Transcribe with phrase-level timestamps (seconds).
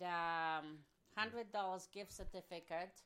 [0.00, 0.78] and um,
[1.16, 3.02] hundred dollars gift certificate,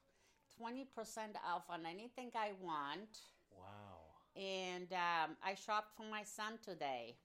[0.57, 3.19] twenty percent off on anything I want,
[3.51, 4.21] Wow.
[4.37, 7.17] and um, I shopped for my son today.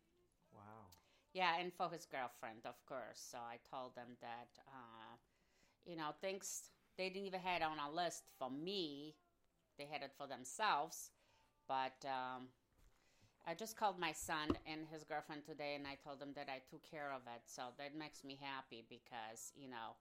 [0.53, 0.89] Wow.
[1.33, 3.19] Yeah, and for his girlfriend, of course.
[3.31, 5.17] So I told them that, uh,
[5.85, 9.15] you know, things they didn't even had on a list for me.
[9.77, 11.11] They had it for themselves.
[11.67, 12.49] But um,
[13.45, 16.61] I just called my son and his girlfriend today, and I told them that I
[16.69, 17.41] took care of it.
[17.45, 19.99] So that makes me happy because, you know,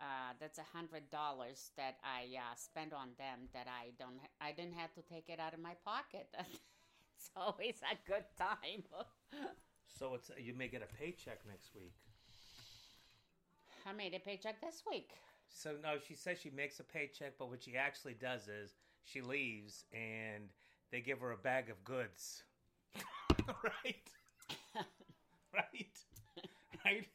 [0.00, 4.20] uh, that's a hundred dollars that I uh, spent on them that I don't.
[4.40, 6.28] I didn't have to take it out of my pocket.
[7.16, 8.84] it's always a good time.
[9.98, 11.94] So it's you may get a paycheck next week.
[13.86, 15.10] I made a paycheck this week.
[15.50, 18.74] So no, she says she makes a paycheck, but what she actually does is
[19.04, 20.48] she leaves and
[20.90, 22.42] they give her a bag of goods.
[23.62, 24.10] right.
[25.54, 25.98] right.
[26.84, 27.06] Right.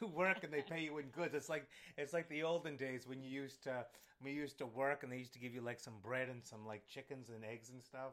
[0.00, 1.34] You work and they pay you in goods.
[1.34, 3.84] It's like it's like the olden days when you used to
[4.24, 6.64] you used to work and they used to give you like some bread and some
[6.66, 8.12] like chickens and eggs and stuff.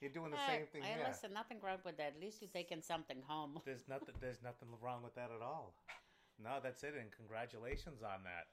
[0.00, 1.06] You're doing the same thing Hey, here.
[1.08, 2.14] listen, nothing wrong with that.
[2.16, 3.60] At least you're taking something home.
[3.64, 4.14] There's nothing.
[4.20, 5.74] There's nothing wrong with that at all.
[6.42, 8.50] No, that's it, and congratulations on that.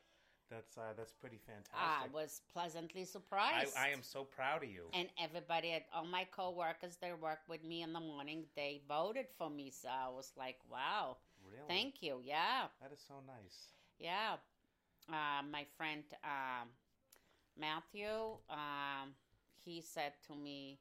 [0.52, 1.72] That's uh, that's pretty fantastic.
[1.80, 3.78] I was pleasantly I, surprised.
[3.78, 4.84] I am so proud of you.
[4.94, 9.28] And everybody, at all my coworkers that work with me in the morning, they voted
[9.38, 9.72] for me.
[9.72, 11.18] So I was like, wow.
[11.50, 11.64] Really?
[11.70, 12.22] Thank you.
[12.24, 12.68] Yeah.
[12.82, 13.72] That is so nice.
[13.98, 14.36] Yeah.
[15.10, 16.68] Uh, my friend um,
[17.58, 19.16] Matthew, um,
[19.64, 20.80] he said to me,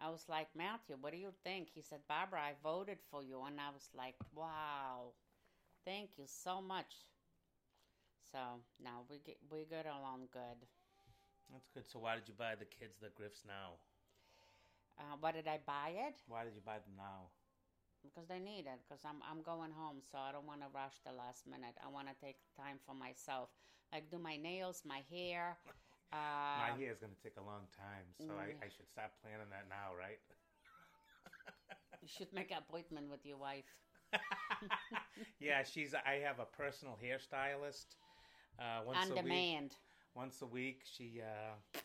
[0.00, 1.68] I was like, Matthew, what do you think?
[1.74, 3.42] He said, Barbara, I voted for you.
[3.44, 5.12] And I was like, wow,
[5.84, 6.94] thank you so much.
[8.32, 10.66] So, no, we get, we get along good.
[11.50, 11.86] That's good.
[11.88, 13.78] So why did you buy the kids the Griffs now?
[14.98, 16.20] Uh, why did I buy it?
[16.26, 17.30] Why did you buy them now?
[18.02, 18.80] Because they need it.
[18.86, 21.76] Because I'm I'm going home, so I don't want to rush the last minute.
[21.84, 23.50] I want to take time for myself,
[23.92, 25.58] like do my nails, my hair.
[26.12, 29.12] Uh, My hair is going to take a long time, so I, I should start
[29.20, 30.18] planning that now, right?
[32.00, 33.64] You should make an appointment with your wife.
[35.40, 35.94] Yeah, she's.
[35.94, 37.96] I have a personal hairstylist.
[38.58, 39.32] Uh, once On a week.
[40.14, 41.78] once a week she uh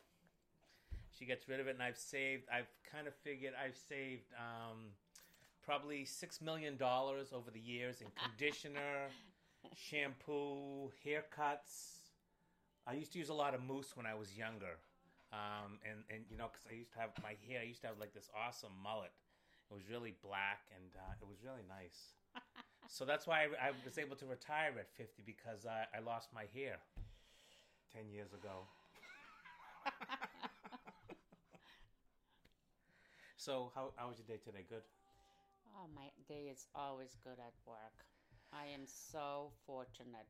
[1.17, 4.77] she gets rid of it and i've saved i've kind of figured i've saved um
[5.63, 9.07] probably six million dollars over the years in conditioner
[9.75, 11.99] shampoo haircuts.
[12.87, 14.75] I used to use a lot of mousse when i was younger
[15.31, 17.87] um and and you know because i used to have my hair i used to
[17.87, 19.11] have like this awesome mullet.
[19.71, 22.13] It was really black and uh, it was really nice
[22.93, 26.29] so that's why I, I was able to retire at 50 because I, I lost
[26.29, 26.77] my hair
[27.89, 28.69] 10 years ago.
[33.35, 34.63] so, how, how was your day today?
[34.69, 34.85] Good?
[35.73, 38.05] Oh, my day is always good at work.
[38.53, 40.29] I am so fortunate.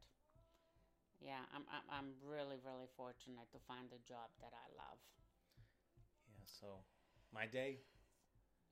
[1.19, 5.03] Yeah, I'm, I'm, I'm really, really fortunate to find a job that I love.
[6.31, 6.79] Yeah, so
[7.35, 7.83] my day,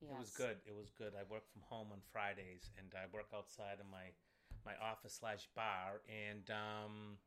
[0.01, 0.11] Yes.
[0.11, 0.57] it was good.
[0.65, 1.13] It was good.
[1.13, 4.11] I work from home on Fridays and I work outside in my,
[4.65, 6.01] my office slash bar.
[6.09, 7.17] And um,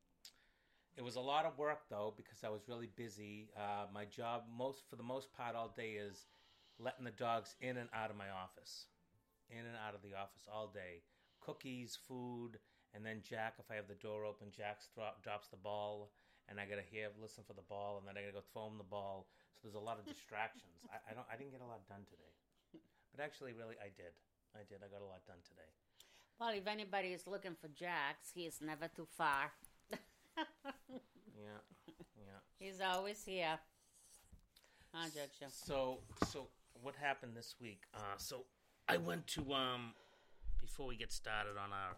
[0.96, 3.50] it was a lot of work though because I was really busy.
[3.56, 6.26] Uh, my job, most for the most part, all day is
[6.78, 8.86] letting the dogs in and out of my office,
[9.50, 11.02] in and out of the office all day.
[11.40, 12.58] Cookies, food,
[12.94, 13.54] and then Jack.
[13.58, 16.10] If I have the door open, Jack drop, drops the ball,
[16.48, 18.78] and I gotta hear listen for the ball, and then I gotta go throw him
[18.78, 19.26] the ball.
[19.54, 20.78] So there's a lot of distractions.
[20.90, 21.26] I, I don't.
[21.30, 22.32] I didn't get a lot done today,
[23.14, 24.12] but actually, really, I did.
[24.54, 24.78] I did.
[24.84, 25.70] I got a lot done today.
[26.40, 29.52] Well, if anybody is looking for Jax, he is never too far.
[31.36, 31.60] Yeah,
[32.16, 32.40] yeah.
[32.58, 33.58] He's always here.
[35.52, 35.98] So,
[36.28, 36.46] so
[36.80, 37.82] what happened this week?
[37.92, 38.44] Uh, so
[38.88, 39.92] I went to um
[40.60, 41.96] before we get started on our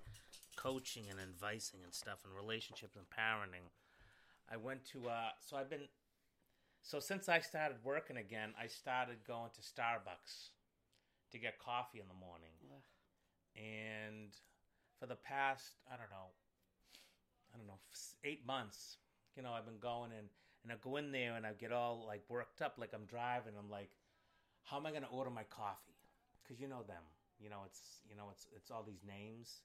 [0.56, 3.69] coaching and advising and stuff and relationships and parenting.
[4.50, 5.88] I went to uh so I've been
[6.83, 10.50] so since I started working again, I started going to Starbucks
[11.33, 12.55] to get coffee in the morning.
[12.71, 12.83] Ugh.
[13.57, 14.33] And
[14.99, 16.33] for the past, I don't know,
[17.55, 17.81] I don't know,
[18.25, 18.99] eight months,
[19.37, 20.28] you know, I've been going and,
[20.65, 23.53] and I go in there and I get all like worked up, like I'm driving.
[23.59, 23.91] I'm like,
[24.65, 25.95] how am I going to order my coffee?
[26.43, 27.03] Because you know them,
[27.39, 29.63] you know, it's, you know, it's, it's all these names.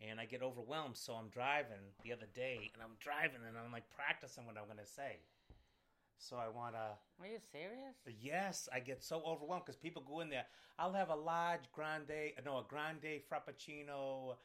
[0.00, 0.96] And I get overwhelmed.
[0.96, 4.64] So I'm driving the other day and I'm driving and I'm like practicing what I'm
[4.64, 5.20] going to say.
[6.20, 7.96] So I want to, Are you serious?
[8.20, 10.44] Yes, I get so overwhelmed because people go in there.
[10.78, 14.36] I'll have a large grande, no, a grande frappuccino,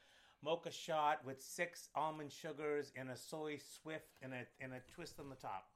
[0.42, 5.20] mocha shot with six almond sugars and a soy swift and a and a twist
[5.20, 5.68] on the top.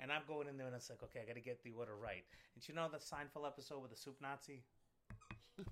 [0.00, 1.96] And I'm going in there and it's like, okay, I got to get the order
[1.96, 2.24] right.
[2.54, 4.64] And you know the Seinfeld episode with the soup Nazi?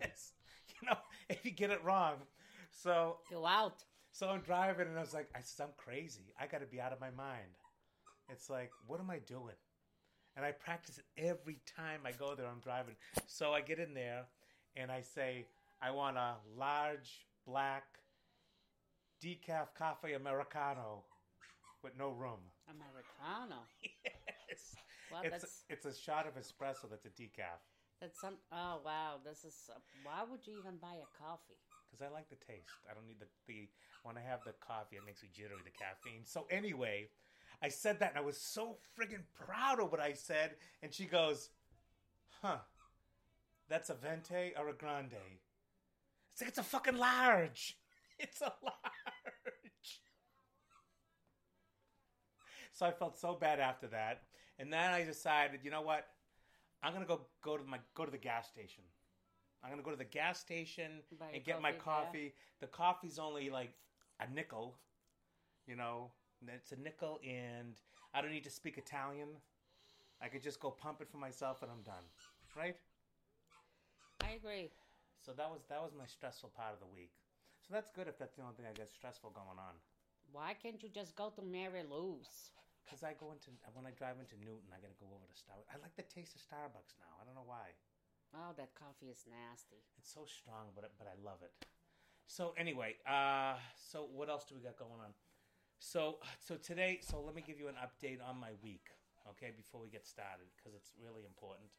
[0.00, 0.32] yes.
[0.80, 0.98] You know,
[1.28, 2.14] if you get it wrong.
[2.70, 3.84] So Go out.
[4.12, 6.32] So I'm driving, and I was like, I said, I'm crazy.
[6.40, 7.54] I got to be out of my mind.
[8.30, 9.56] It's like, what am I doing?
[10.36, 12.46] And I practice it every time I go there.
[12.46, 12.94] I'm driving.
[13.26, 14.26] So I get in there,
[14.76, 15.46] and I say,
[15.82, 17.84] I want a large black
[19.22, 21.04] decaf coffee americano
[21.82, 22.40] with no room.
[22.68, 23.62] Americano.
[24.04, 24.76] yes.
[25.10, 27.60] Well, it's that's it's a shot of espresso that's a decaf
[28.00, 28.36] that's some.
[28.52, 29.68] Oh wow, this is.
[29.68, 31.60] Uh, why would you even buy a coffee?
[31.90, 32.70] because I like the taste.
[32.86, 33.68] I don't need the the
[34.06, 35.60] when I have the coffee, it makes me jittery.
[35.64, 36.24] The caffeine.
[36.24, 37.10] So anyway,
[37.62, 40.56] I said that, and I was so friggin' proud of what I said.
[40.82, 41.50] And she goes,
[42.42, 42.58] "Huh?
[43.68, 45.14] That's a venti or a grande?"
[46.32, 47.76] It's like it's a fucking large.
[48.22, 50.00] It's a large.
[52.72, 54.22] So I felt so bad after that,
[54.58, 56.06] and then I decided, you know what?
[56.82, 58.84] I'm gonna go go to my go to the gas station.
[59.62, 62.34] I'm gonna go to the gas station Buy and get my coffee, coffee.
[62.60, 63.72] The coffee's only like
[64.18, 64.78] a nickel,
[65.66, 66.12] you know.
[66.48, 67.74] It's a nickel, and
[68.14, 69.28] I don't need to speak Italian.
[70.22, 72.04] I could just go pump it for myself, and I'm done.
[72.56, 72.76] Right?
[74.24, 74.70] I agree.
[75.20, 77.12] So that was that was my stressful part of the week.
[77.60, 79.76] So that's good if that's the only thing I get stressful going on.
[80.32, 82.52] Why can't you just go to Mary Lou's?
[82.84, 85.60] Because I go into when I drive into Newton, I gotta go over to Star.
[85.68, 87.12] I like the taste of Starbucks now.
[87.20, 87.76] I don't know why.
[88.32, 89.84] Oh, that coffee is nasty.
[90.00, 91.52] It's so strong, but but I love it.
[92.26, 95.12] So anyway, uh, so what else do we got going on?
[95.80, 98.88] So so today, so let me give you an update on my week,
[99.30, 101.70] okay, before we get started, because it's really important.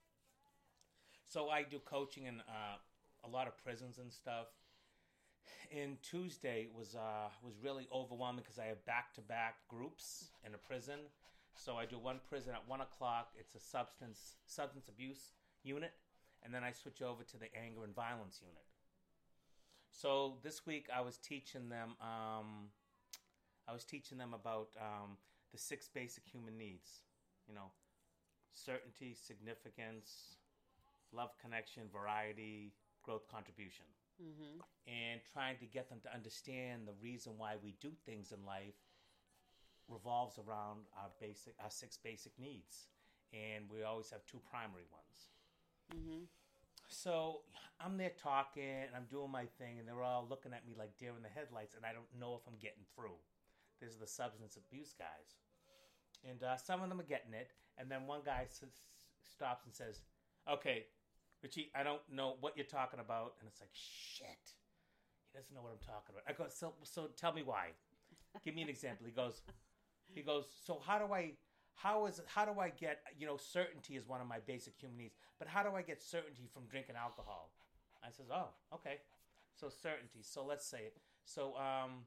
[1.24, 2.78] So I do coaching in uh,
[3.24, 4.48] a lot of prisons and stuff.
[5.72, 10.56] And Tuesday was uh, was really overwhelming because I have back to back groups in
[10.56, 11.00] a prison.
[11.54, 13.30] So I do one prison at one o'clock.
[13.40, 15.32] It's a substance substance abuse
[15.64, 15.94] unit,
[16.44, 18.66] and then I switch over to the anger and violence unit.
[19.92, 21.92] So this week I was teaching them.
[22.02, 22.72] Um,
[23.72, 25.16] I was teaching them about um,
[25.54, 27.08] the six basic human needs.
[27.48, 27.72] You know,
[28.54, 30.36] certainty, significance,
[31.14, 32.74] love, connection, variety,
[33.04, 33.86] growth, contribution,
[34.22, 34.62] Mm-hmm.
[34.86, 38.78] and trying to get them to understand the reason why we do things in life
[39.88, 42.86] revolves around our basic, our six basic needs,
[43.34, 45.18] and we always have two primary ones.
[45.96, 46.24] Mm-hmm.
[46.88, 47.42] So
[47.80, 50.98] I'm there talking and I'm doing my thing, and they're all looking at me like
[51.00, 53.18] deer in the headlights, and I don't know if I'm getting through.
[53.82, 55.36] These are the substance abuse guys,
[56.30, 58.64] and uh, some of them are getting it, and then one guy s-
[59.24, 60.02] stops and says,
[60.50, 60.86] "Okay,
[61.42, 64.54] Richie, I don't know what you're talking about," and it's like, "Shit."
[65.32, 66.24] He doesn't know what I'm talking about.
[66.28, 67.68] I go, so, so tell me why.
[68.44, 69.06] Give me an example.
[69.06, 69.42] He goes,
[70.14, 71.32] he goes, so how do I,
[71.74, 74.98] how is, how do I get, you know, certainty is one of my basic human
[74.98, 77.52] needs, but how do I get certainty from drinking alcohol?
[78.04, 78.98] I says, oh, okay.
[79.56, 80.20] So certainty.
[80.22, 80.92] So let's say.
[81.24, 82.04] So um,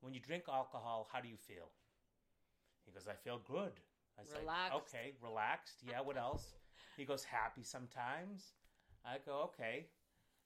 [0.00, 1.70] when you drink alcohol, how do you feel?
[2.84, 3.72] He goes, I feel good.
[4.18, 4.74] I say, Relaxed.
[4.76, 5.82] okay, relaxed.
[5.86, 6.54] Yeah, what else?
[6.96, 8.52] He goes, happy sometimes.
[9.04, 9.86] I go, okay.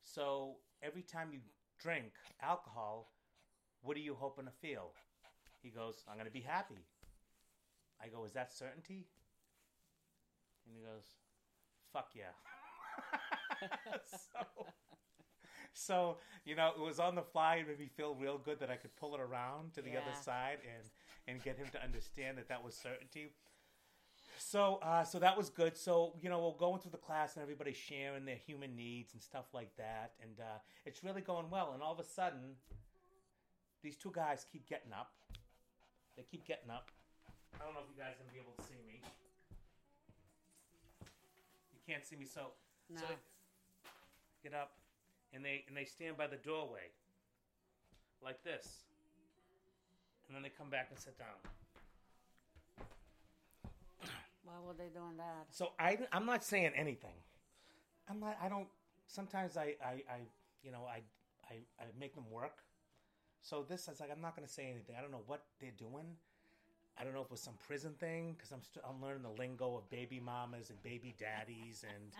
[0.03, 1.41] So every time you
[1.79, 2.13] drink
[2.43, 3.13] alcohol,
[3.83, 4.93] what are you hoping to feel?
[5.63, 6.87] He goes, I'm going to be happy.
[8.03, 9.07] I go, is that certainty?
[10.67, 11.05] And he goes,
[11.93, 12.33] fuck yeah.
[14.07, 14.67] so,
[15.73, 17.57] so, you know, it was on the fly.
[17.57, 20.13] It made me feel real good that I could pull it around to the other
[20.23, 20.89] side and,
[21.29, 23.31] and get him to understand that that was certainty.
[24.39, 25.77] So, uh, so that was good.
[25.77, 29.23] So, you know, we're going through the class and everybody's sharing their human needs and
[29.23, 31.73] stuff like that, and uh, it's really going well.
[31.75, 32.57] And all of a sudden,
[33.83, 35.13] these two guys keep getting up.
[36.17, 36.91] They keep getting up.
[37.61, 39.03] I don't know if you guys are gonna be able to see me.
[41.73, 42.53] You can't see me, so
[42.89, 43.01] No.
[43.01, 43.07] so
[44.43, 44.73] get up,
[45.35, 46.91] and they and they stand by the doorway,
[48.23, 48.85] like this,
[50.27, 51.29] and then they come back and sit down.
[54.45, 55.47] Why were they doing that?
[55.51, 57.15] So I, I'm not saying anything.
[58.09, 58.37] I'm not.
[58.43, 58.69] I don't.
[59.07, 60.21] Sometimes I, I, I
[60.63, 61.03] you know, I,
[61.51, 62.63] I, I make them work.
[63.43, 64.97] So this is like I'm not going to say anything.
[64.99, 66.17] I don't know what they're doing.
[66.99, 69.31] I don't know if it was some prison thing because I'm still I'm learning the
[69.41, 72.13] lingo of baby mamas and baby daddies and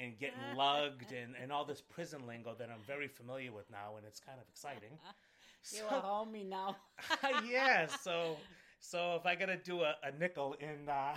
[0.00, 3.96] and getting lugged and and all this prison lingo that I'm very familiar with now
[3.96, 4.98] and it's kind of exciting.
[5.74, 6.76] You're a homie now.
[7.48, 8.36] yeah, so
[8.78, 11.16] so if I gotta do a, a nickel in uh,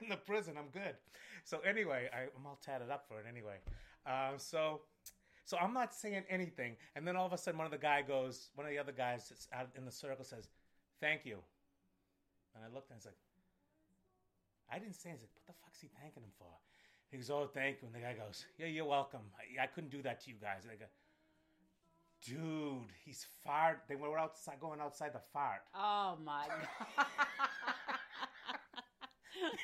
[0.00, 0.96] in the prison, I'm good.
[1.44, 3.56] So anyway, I, I'm all tatted up for it anyway.
[4.06, 4.82] Um, so
[5.44, 8.02] so I'm not saying anything, and then all of a sudden, one of the guy
[8.02, 10.48] goes, one of the other guys that's out in the circle says,
[11.00, 11.38] "Thank you,"
[12.54, 13.20] and I looked and I was like,
[14.70, 15.10] I didn't say.
[15.10, 15.28] anything.
[15.32, 16.50] what the fuck's he thanking him for?
[17.10, 19.20] He goes, "Oh, thank you," and the guy goes, "Yeah, you're welcome.
[19.38, 20.86] I, I couldn't do that to you guys." And I go,
[22.24, 23.82] Dude, he's fart.
[23.88, 25.60] They were outside, going outside the fart.
[25.74, 26.46] Oh my
[26.96, 27.06] god.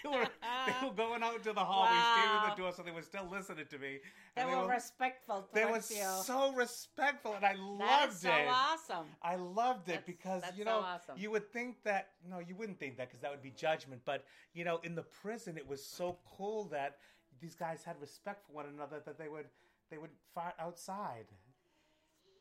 [0.04, 0.26] they, were,
[0.66, 3.26] they were going out into the hallway, standing at the door, so they were still
[3.30, 3.98] listening to me.
[4.36, 6.06] They, And were, respectful they were you.
[6.24, 7.86] so respectful, and I loved it.
[7.88, 8.46] That's so it.
[8.48, 9.06] awesome.
[9.22, 11.16] I loved it That's- because that's you so know awesome.
[11.16, 14.02] you would think that no, you wouldn't think that because that would be judgment.
[14.04, 16.98] But you know, in the prison, it was so cool that
[17.42, 19.46] these guys had respect for one another that they would
[19.90, 21.26] they would fight outside.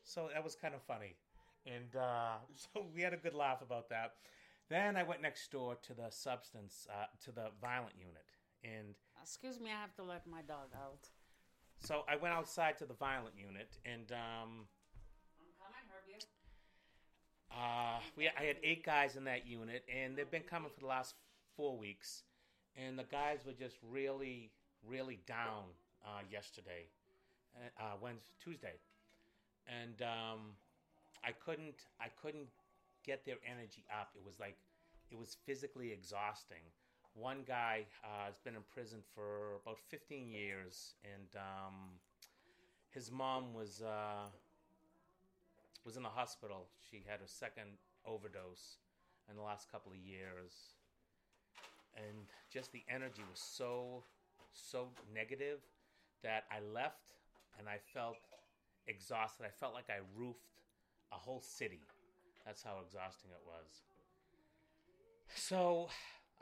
[0.04, 1.16] So that was kind of funny,
[1.66, 4.14] and uh, so we had a good laugh about that.
[4.70, 8.24] Then I went next door to the substance uh, to the violent unit,
[8.64, 11.08] and Excuse me, I have to let my dog out.
[11.78, 14.66] so I went outside to the violent unit, and um,
[15.38, 16.24] I'm coming, Herbie.
[17.50, 20.86] Uh, we I had eight guys in that unit, and they've been coming for the
[20.86, 21.14] last
[21.56, 22.22] four weeks,
[22.76, 24.50] and the guys were just really,
[24.86, 25.64] really down
[26.04, 26.86] uh, yesterday,
[27.56, 28.74] uh, uh, Wednesday, Tuesday,
[29.66, 30.40] and um,
[31.24, 32.48] I couldn't, I couldn't
[33.04, 34.10] get their energy up.
[34.14, 34.56] It was like,
[35.10, 36.62] it was physically exhausting.
[37.14, 41.74] One guy uh, has been in prison for about 15 years, and um,
[42.90, 43.82] his mom was.
[43.82, 44.28] Uh,
[45.84, 46.66] was in the hospital.
[46.90, 48.78] She had her second overdose
[49.30, 50.74] in the last couple of years.
[51.96, 54.02] And just the energy was so,
[54.52, 55.60] so negative
[56.22, 57.14] that I left
[57.58, 58.16] and I felt
[58.86, 59.44] exhausted.
[59.46, 60.52] I felt like I roofed
[61.12, 61.80] a whole city.
[62.46, 63.82] That's how exhausting it was.
[65.34, 65.88] So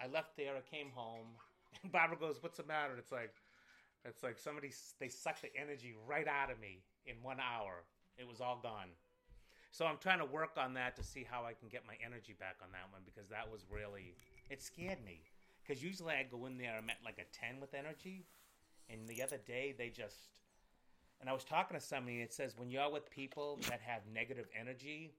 [0.01, 0.53] I left there.
[0.57, 1.27] I came home.
[1.85, 3.33] And Barbara goes, "What's the matter?" It's like,
[4.05, 7.85] it's like somebody they sucked the energy right out of me in one hour.
[8.19, 8.91] It was all gone.
[9.71, 12.35] So I'm trying to work on that to see how I can get my energy
[12.39, 14.17] back on that one because that was really
[14.51, 15.23] it scared me.
[15.71, 18.27] Because usually I go in there I'm at like a ten with energy,
[18.89, 20.17] and the other day they just
[21.21, 24.47] and I was talking to somebody it says when you're with people that have negative
[24.59, 25.13] energy,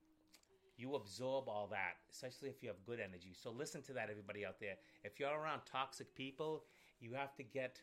[0.75, 3.33] you absorb all that, especially if you have good energy.
[3.33, 4.75] So listen to that, everybody out there.
[5.05, 6.65] If you're around toxic people,
[6.99, 7.79] you have to get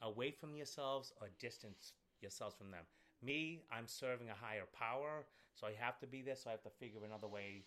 [0.00, 1.92] away from yourselves or distance
[2.22, 2.84] yourselves from them.
[3.22, 6.36] Me, I'm serving a higher power, so I have to be there.
[6.36, 7.64] So I have to figure another way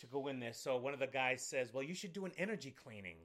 [0.00, 0.52] to go in there.
[0.52, 3.18] So one of the guys says, "Well, you should do an energy cleaning."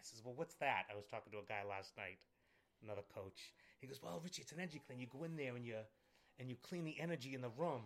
[0.00, 2.18] I says, "Well, what's that?" I was talking to a guy last night,
[2.82, 3.52] another coach.
[3.80, 4.98] He goes, "Well, Richie, it's an energy clean.
[4.98, 5.76] You go in there and you
[6.38, 7.82] and you clean the energy in the room."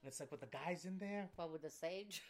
[0.00, 2.22] And it's like with the guys in there, What with the sage?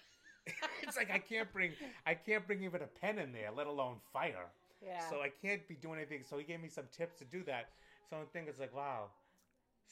[0.82, 1.72] it's like I can't bring
[2.06, 4.48] I can't bring even a pen in there, let alone fire.
[4.80, 5.08] Yeah.
[5.10, 6.22] So I can't be doing anything.
[6.28, 7.68] So he gave me some tips to do that.
[8.08, 9.10] So I think it's like, wow.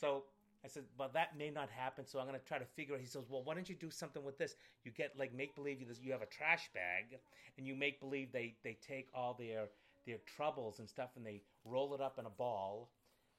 [0.01, 0.25] So
[0.67, 2.05] I said, well, that may not happen.
[2.07, 3.01] So I'm going to try to figure it.
[3.01, 4.57] He says, well, why don't you do something with this?
[4.85, 7.19] You get like make believe you you have a trash bag,
[7.57, 9.69] and you make believe they they take all their
[10.07, 12.91] their troubles and stuff, and they roll it up in a ball,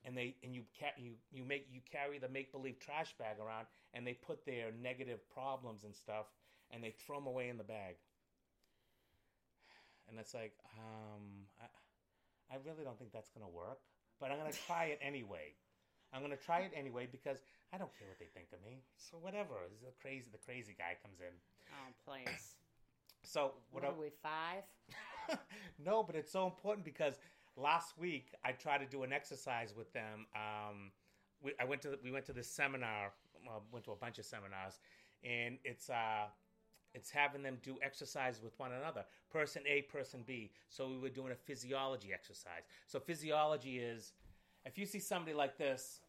[0.05, 3.37] and they and you ca- you you make you carry the make believe trash bag
[3.39, 6.27] around, and they put their negative problems and stuff,
[6.71, 7.95] and they throw them away in the bag.
[10.09, 13.79] And it's like, um, I, I really don't think that's going to work,
[14.19, 15.51] but I'm going to try it anyway.
[16.13, 17.39] I'm going to try it anyway because
[17.73, 18.81] I don't care what they think of me.
[18.97, 19.55] So whatever.
[19.69, 20.29] This is a crazy.
[20.31, 21.33] The crazy guy comes in.
[21.71, 22.55] Oh, please.
[23.23, 23.91] So What what?
[23.91, 24.63] are we, five?
[25.83, 27.15] No, but it's so important because
[27.57, 30.27] last week I tried to do an exercise with them.
[30.33, 30.91] Um,
[31.41, 33.11] we, I went to the, we went to this seminar.
[33.45, 34.79] Well, went to a bunch of seminars,
[35.25, 36.27] and it's uh,
[36.93, 40.51] it's having them do exercise with one another, person A, person B.
[40.69, 42.63] So we were doing a physiology exercise.
[42.87, 44.13] So physiology is
[44.67, 46.01] if you see somebody like this,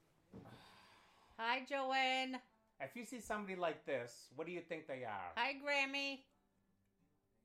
[1.38, 2.40] Hi, Joanne.
[2.80, 5.30] if you see somebody like this, what do you think they are?
[5.36, 6.18] Hi, Grammy.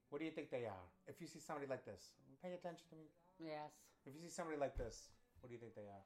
[0.09, 0.85] What do you think they are?
[1.07, 3.05] If you see somebody like this, pay attention to me.
[3.39, 3.71] Yes.
[4.05, 5.09] If you see somebody like this,
[5.41, 6.03] what do you think they are?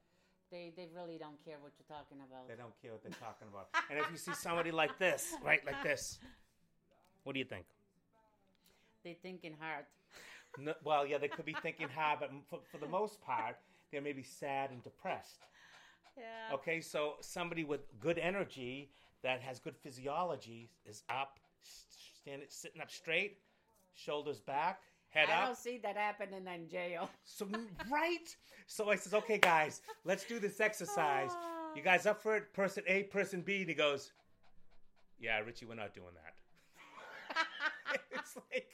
[0.50, 2.48] They they really don't care what you're talking about.
[2.48, 3.68] They don't care what they're talking about.
[3.90, 6.18] and if you see somebody like this, right, like this,
[7.24, 7.64] what do you think?
[9.04, 9.84] They thinking hard.
[10.58, 13.56] No, well, yeah, they could be thinking hard, but for, for the most part,
[13.90, 15.40] they're maybe sad and depressed.
[16.16, 16.54] Yeah.
[16.54, 18.90] Okay, so somebody with good energy
[19.22, 21.38] that has good physiology is up,
[22.20, 23.38] standing, sitting up straight,
[23.94, 24.80] shoulders back,
[25.10, 25.42] head I up.
[25.42, 27.08] I don't see that happening in jail.
[27.24, 27.46] So
[27.90, 28.36] right.
[28.66, 31.30] So I says, okay, guys, let's do this exercise.
[31.32, 31.74] Ah.
[31.74, 32.52] You guys up for it?
[32.52, 33.60] Person A, person B.
[33.60, 34.12] And he goes,
[35.20, 37.98] yeah, Richie, we're not doing that.
[38.12, 38.68] it's like,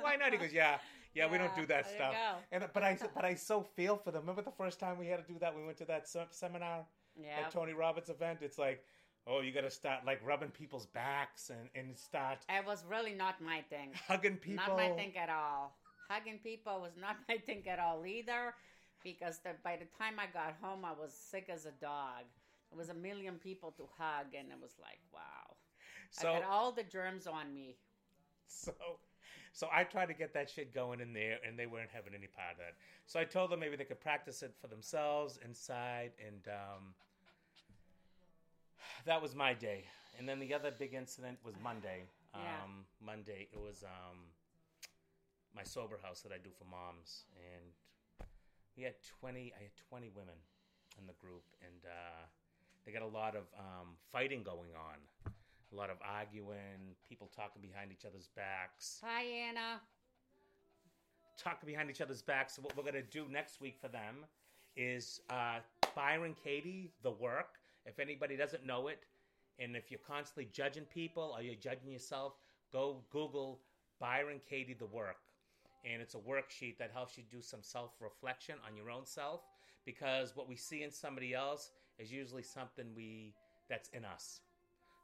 [0.00, 0.32] why not?
[0.32, 0.78] He goes, yeah,
[1.18, 2.12] yeah, we don't do that stuff.
[2.12, 2.34] go.
[2.52, 4.22] And but I but I so feel for them.
[4.22, 5.54] Remember the first time we had to do that?
[5.56, 7.42] We went to that se- seminar, Yeah.
[7.42, 8.38] that Tony Robbins event.
[8.42, 8.84] It's like,
[9.26, 13.14] oh, you got to start like rubbing people's backs and and start It was really
[13.14, 13.92] not my thing.
[14.06, 14.66] hugging people.
[14.66, 15.76] Not my thing at all.
[16.08, 18.54] Hugging people was not my thing at all either,
[19.04, 22.24] because the, by the time I got home, I was sick as a dog.
[22.70, 25.56] It was a million people to hug, and it was like, wow.
[26.10, 27.76] So I got all the germs on me.
[28.46, 28.72] so
[29.52, 32.26] so I tried to get that shit going in there, and they weren't having any
[32.26, 32.74] part of that.
[33.06, 36.94] So I told them maybe they could practice it for themselves inside, and um,
[39.04, 39.84] that was my day.
[40.18, 42.04] And then the other big incident was Monday.
[42.34, 43.06] Um, Yeah.
[43.06, 44.18] Monday it was um,
[45.54, 48.28] my sober house that I do for moms, and
[48.76, 49.52] we had twenty.
[49.58, 50.36] I had twenty women
[50.98, 52.26] in the group, and uh,
[52.84, 55.32] they got a lot of um, fighting going on.
[55.72, 59.80] A lot of arguing, people talking behind each other's backs Hi, Anna.
[61.36, 62.56] talking behind each other's backs.
[62.56, 64.24] So what we're gonna do next week for them
[64.76, 65.58] is uh,
[65.94, 67.58] Byron Katie, the work.
[67.84, 69.00] If anybody doesn't know it,
[69.58, 72.34] and if you're constantly judging people or you're judging yourself,
[72.72, 73.60] go Google
[74.00, 75.16] Byron Katie, the work,
[75.84, 79.42] and it's a worksheet that helps you do some self reflection on your own self.
[79.84, 83.34] Because what we see in somebody else is usually something we
[83.68, 84.40] that's in us.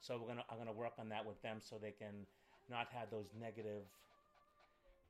[0.04, 2.26] So we're gonna I'm gonna work on that with them so they can
[2.68, 3.84] not have those negative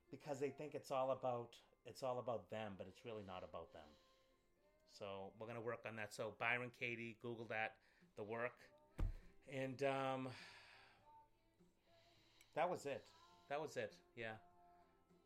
[0.09, 1.49] because they think it's all about
[1.85, 3.91] it's all about them, but it's really not about them.
[4.97, 6.15] So we're gonna work on that.
[6.15, 7.75] So Byron Katie, Google that,
[8.17, 8.55] the work,
[9.53, 10.29] and um,
[12.55, 13.03] that was it.
[13.49, 13.95] That was it.
[14.15, 14.39] Yeah,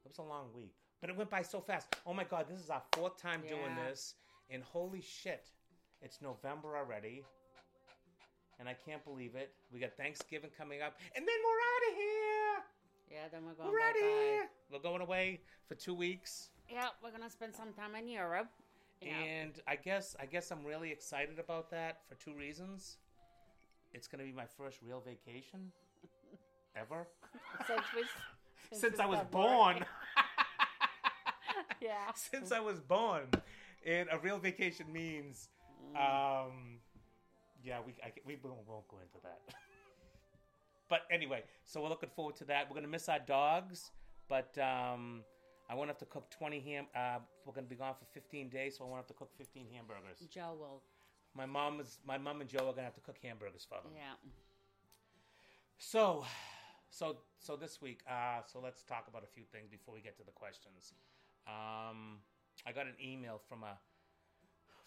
[0.02, 0.72] it was a long week,
[1.02, 1.88] but it went by so fast.
[2.06, 4.14] Oh my God, this is our fourth time doing this,
[4.48, 5.50] and holy shit,
[6.00, 7.22] it's November already.
[8.58, 9.52] And I can't believe it.
[9.72, 12.64] We got Thanksgiving coming up, and then we're out of here.
[13.12, 14.48] Yeah, then we're going We're out of here.
[14.72, 18.48] We're going away for two weeks, Yeah, we're gonna spend some time in Europe.
[19.00, 19.12] Yeah.
[19.16, 22.98] and I guess I guess I'm really excited about that for two reasons.
[23.94, 25.72] It's going to be my first real vacation
[26.76, 27.06] ever
[27.66, 28.02] since we,
[28.76, 29.84] since we I was born.
[31.80, 32.12] yeah.
[32.14, 33.28] since I was born,
[33.86, 35.48] and a real vacation means,
[35.96, 36.46] Mm.
[36.46, 36.80] um,
[37.62, 39.40] yeah, we I, we won't, won't go into that.
[40.88, 42.68] but anyway, so we're looking forward to that.
[42.68, 43.90] We're gonna miss our dogs,
[44.28, 45.22] but um,
[45.68, 46.86] I won't have to cook twenty ham.
[46.94, 49.66] Uh, we're gonna be gone for fifteen days, so I won't have to cook fifteen
[49.72, 50.18] hamburgers.
[50.30, 50.82] Joe will.
[51.34, 53.92] My mom is my mom and Joe are gonna have to cook hamburgers for them.
[53.94, 54.30] Yeah.
[55.78, 56.24] So,
[56.90, 60.16] so, so this week, uh, so let's talk about a few things before we get
[60.18, 60.92] to the questions.
[61.46, 62.18] Um,
[62.66, 63.78] I got an email from a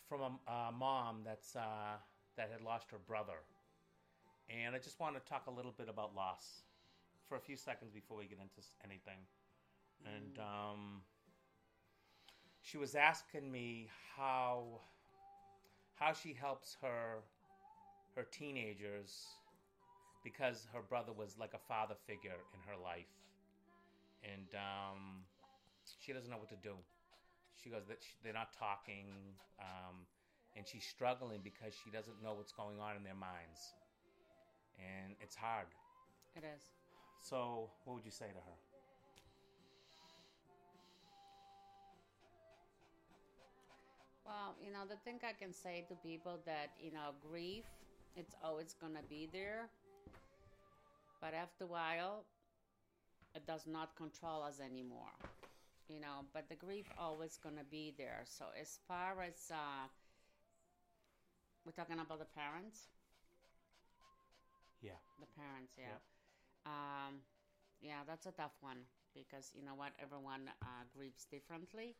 [0.08, 1.96] from a, a mom that's uh,
[2.38, 3.44] that had lost her brother,
[4.50, 6.62] and I just want to talk a little bit about loss
[7.28, 9.20] for a few seconds before we get into anything.
[10.06, 11.02] And um,
[12.62, 14.82] she was asking me how
[15.96, 17.22] how she helps her
[18.16, 19.28] her teenagers
[20.24, 23.10] because her brother was like a father figure in her life,
[24.24, 25.24] and um,
[26.00, 26.74] she doesn't know what to do.
[27.64, 29.06] She goes that she, they're not talking,
[29.60, 30.06] um,
[30.56, 33.74] and she's struggling because she doesn't know what's going on in their minds,
[34.80, 35.68] and it's hard.
[36.36, 36.62] It is.
[37.22, 38.58] So, what would you say to her?
[44.26, 47.66] Well, you know, the thing I can say to people that, you know, grief,
[48.16, 49.70] it's always going to be there.
[51.22, 52.26] But after a while,
[53.36, 55.14] it does not control us anymore.
[55.90, 58.24] You know, but the grief always going to be there.
[58.26, 59.88] So as far as uh
[61.66, 62.88] we're talking about the parents,
[64.82, 64.98] Yeah.
[65.20, 66.00] the parents, yeah.
[66.66, 67.22] Um
[67.82, 71.96] yeah, that's a tough one because you know what, everyone uh, grieves differently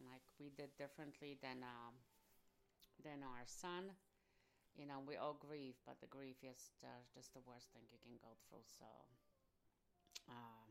[0.00, 1.94] like we did differently than um,
[3.04, 3.92] than our son.
[4.76, 7.98] You know, we all grieve, but the grief is uh, just the worst thing you
[8.04, 8.64] can go through.
[8.78, 8.86] So
[10.28, 10.66] uh,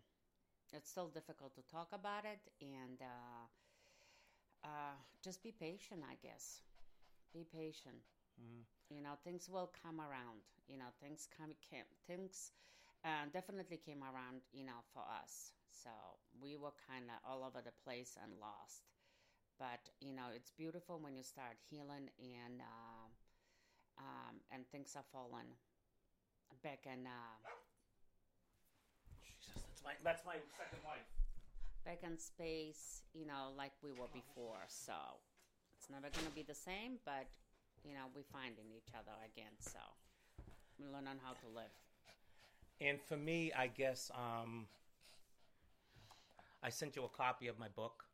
[0.73, 3.45] it's still difficult to talk about it, and uh,
[4.63, 6.01] uh, just be patient.
[6.09, 6.61] I guess
[7.33, 8.03] be patient.
[8.41, 8.65] Mm.
[8.89, 10.41] You know, things will come around.
[10.67, 12.51] You know, things come, came, things
[13.05, 14.41] uh, definitely came around.
[14.51, 15.53] You know, for us.
[15.69, 15.89] So
[16.41, 18.83] we were kind of all over the place and lost
[19.59, 23.05] but you know it's beautiful when you start healing and uh,
[24.01, 25.53] um, and things are falling
[26.63, 27.37] back in uh,
[29.41, 31.05] Jesus, that's my that's my second wife.
[31.85, 35.21] back in space you know like we were before so
[35.77, 37.29] it's never gonna be the same but
[37.83, 39.79] you know we finding each other again so
[40.79, 41.73] we're learning how to live
[42.79, 44.65] And for me, I guess um,
[46.63, 48.05] I sent you a copy of my book,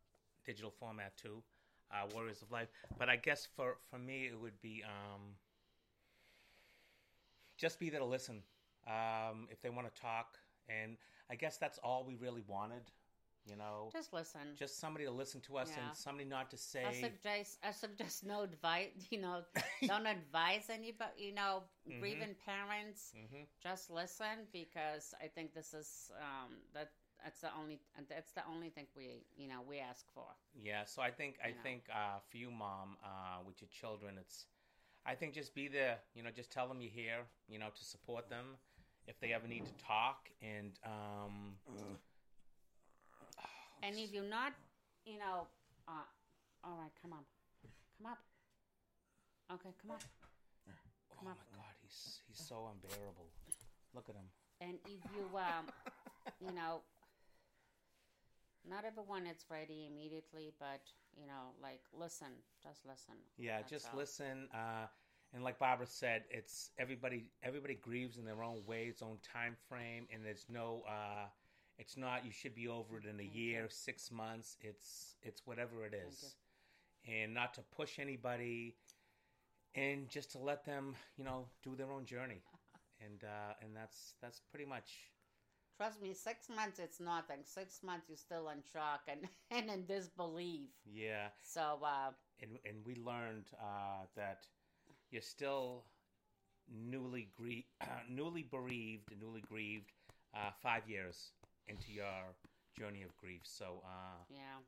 [0.45, 1.41] digital format too,
[1.91, 2.67] uh, Warriors of Life.
[2.99, 5.21] But I guess for, for me, it would be um,
[7.58, 8.43] just be there to listen.
[8.88, 10.38] Um, if they want to talk,
[10.69, 10.97] and
[11.30, 12.91] I guess that's all we really wanted
[13.49, 14.41] You know, Just listen.
[14.57, 15.88] just somebody to listen to us Yeah.
[15.88, 16.83] and somebody not to say.
[16.86, 18.91] I suggest I suggest no advice.
[19.12, 19.43] You know,
[19.88, 21.12] don't advise anybody.
[21.29, 21.99] You know, Mhm.
[21.99, 23.13] grieving parents.
[23.13, 26.91] hmm Just listen because I think this is um, that
[27.23, 27.79] that's the only
[28.10, 30.27] that's the only thing we you know we ask for.
[30.62, 31.62] Yeah, so I think I You know.
[31.63, 34.45] think uh, for you, mom, uh, with your children, it's
[35.05, 35.99] I think just be there.
[36.13, 37.21] You know, just tell them you're here.
[37.47, 38.57] You know, to support them
[39.07, 40.29] if they ever need to talk.
[40.41, 41.57] And um,
[43.83, 44.53] And if you're not,
[45.05, 45.47] you know,
[45.87, 46.07] uh,
[46.63, 47.23] all right, come on,
[47.97, 48.19] come up.
[49.53, 50.03] Okay, come up.
[50.67, 51.31] oh come my.
[51.55, 53.27] God, he's he's so unbearable.
[53.93, 54.27] Look at him.
[54.59, 55.65] And if you, um,
[56.41, 56.81] you know,
[58.67, 60.81] not everyone is ready immediately, but
[61.15, 62.27] you know, like listen,
[62.61, 63.15] just listen.
[63.37, 63.99] Yeah, That's just all.
[63.99, 64.49] listen.
[64.53, 64.87] Uh,
[65.33, 67.25] and like Barbara said, it's everybody.
[67.43, 70.83] Everybody grieves in their own way, its own time frame, and there's no.
[70.87, 71.27] Uh,
[71.77, 72.25] it's not.
[72.25, 74.57] You should be over it in a year, six months.
[74.61, 76.35] It's it's whatever it is,
[77.07, 78.75] and not to push anybody,
[79.75, 82.41] and just to let them, you know, do their own journey,
[83.03, 85.11] and uh, and that's that's pretty much.
[85.77, 87.37] Trust me, six months it's nothing.
[87.43, 90.69] Six months you're still in shock and and in disbelief.
[90.91, 92.11] Yeah, So uh,
[92.41, 94.45] and and we learned uh, that
[95.11, 95.83] you're still
[96.69, 97.67] newly grie-
[98.09, 99.91] newly bereaved, newly grieved,
[100.35, 101.31] uh, five years
[101.67, 102.36] into your
[102.77, 103.41] journey of grief.
[103.43, 104.60] So, uh, yeah,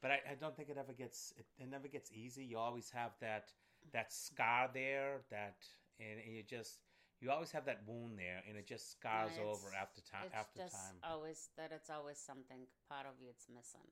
[0.00, 2.44] but I, I don't think it ever gets it, it never gets easy.
[2.44, 3.52] You always have that
[3.92, 5.66] that scar there, that
[5.98, 6.80] and, and you just
[7.20, 10.26] you always have that wound there, and it just scars Yeah, over after time.
[10.26, 13.88] it's After just time, always that it's always something part of you it's missing.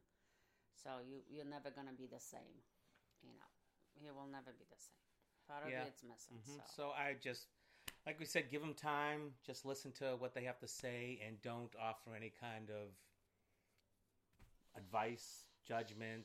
[0.75, 2.63] So you you're never gonna be the same.
[3.23, 3.51] You know,
[3.97, 5.03] you will never be the same.
[5.49, 5.83] Part of Yeah.
[5.83, 6.37] you it's missing.
[6.37, 6.45] Mhm.
[6.45, 7.49] So So I just,
[8.09, 9.33] like we said, give them time.
[9.45, 12.89] Just listen to what they have to say, and don't offer any kind of
[14.75, 16.25] advice, judgment.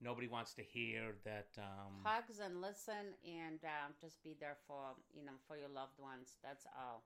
[0.00, 1.48] Nobody wants to hear that.
[1.58, 5.98] Um, hugs and listen and um, just be there for you know for your loved
[5.98, 6.36] ones.
[6.40, 7.02] That's all.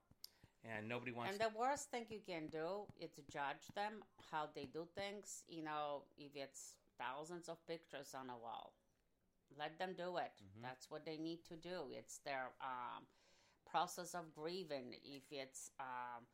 [0.63, 1.33] and nobody wants.
[1.33, 5.43] And the worst thing you can do is to judge them how they do things.
[5.49, 8.75] You know, if it's thousands of pictures on a wall,
[9.59, 10.37] let them do it.
[10.45, 10.61] Mhm.
[10.61, 11.89] That's what they need to do.
[11.93, 13.07] It's their um,
[13.71, 14.95] process of grieving.
[15.05, 16.27] If it's um,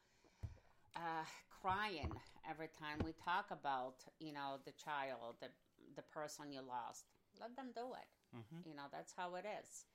[0.97, 2.13] uh, crying
[2.49, 5.49] every time we talk about, you know, the child, the
[5.97, 7.05] the person you lost,
[7.41, 8.09] let them do it.
[8.37, 8.67] Mhm.
[8.67, 9.87] You know, that's how it is.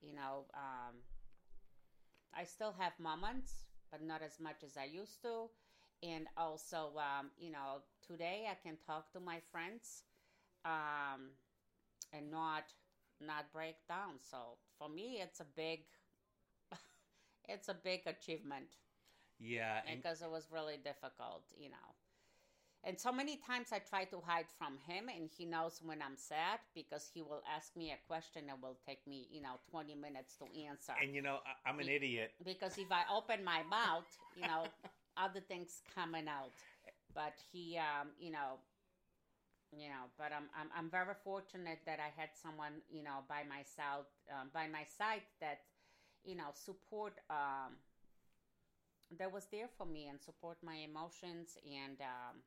[0.00, 1.02] You know, um,
[2.34, 5.50] I still have moments, but not as much as I used to.
[6.02, 10.04] And also, um, you know, today I can talk to my friends
[10.64, 11.32] um,
[12.12, 12.64] and not
[13.20, 14.18] not break down.
[14.18, 15.86] So for me, it's a big
[17.50, 18.68] it's a big achievement
[19.38, 21.88] Yeah, and because it was really difficult, you know.
[22.84, 26.16] And so many times I try to hide from him, and he knows when I'm
[26.16, 29.94] sad because he will ask me a question that will take me, you know, 20
[29.94, 30.94] minutes to answer.
[31.02, 32.32] and you know I'm an idiot.
[32.44, 34.64] because if I open my mouth, you know,
[35.16, 36.52] other things coming out.
[37.14, 38.60] But he, um, you know,
[39.72, 43.42] you know, but I'm, I'm I'm very fortunate that I had someone, you know, by
[43.48, 45.60] my side, um, by my side that,
[46.24, 47.76] you know, support, um,
[49.18, 52.42] that was there for me and support my emotions and um,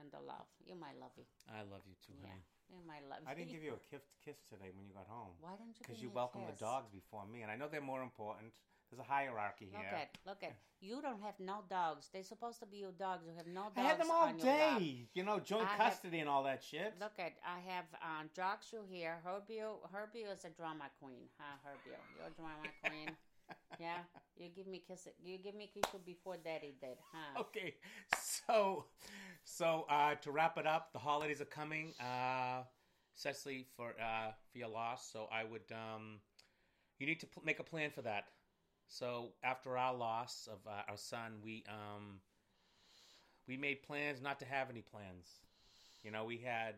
[0.00, 0.48] and the love.
[0.64, 1.28] You're my lovey.
[1.48, 2.28] I love you too, Yeah.
[2.32, 2.44] honey.
[2.72, 3.26] You're my lovey.
[3.28, 5.84] I didn't give you a kiss, kiss today when you got home Why don't you?
[5.84, 8.56] because you me a welcomed the dogs before me, and I know they're more important.
[8.94, 9.80] There's a hierarchy here.
[9.90, 10.56] Look at, look at.
[10.80, 12.08] You don't have no dogs.
[12.12, 13.24] They're supposed to be your dogs.
[13.26, 14.78] You have no dogs I had them all on your lap.
[14.78, 15.08] day.
[15.14, 16.94] You know, joint I have- custody and all that shit.
[17.00, 17.32] Look at.
[17.44, 19.16] I have um, Jokshu here.
[19.26, 21.56] Herbio, Herbio is a drama queen, huh?
[21.66, 23.16] Herbio, you're a drama queen.
[23.80, 23.98] Yeah,
[24.36, 25.08] you give me kiss.
[25.24, 27.40] You give me kiss before Daddy did, huh?
[27.40, 27.74] okay
[28.16, 28.84] so
[29.42, 32.62] so uh to wrap it up the holidays are coming uh
[33.16, 36.20] especially for uh for your loss so i would um
[36.98, 38.24] you need to pl- make a plan for that
[38.88, 42.20] so after our loss of uh, our son we um
[43.46, 45.40] we made plans not to have any plans
[46.02, 46.74] you know we had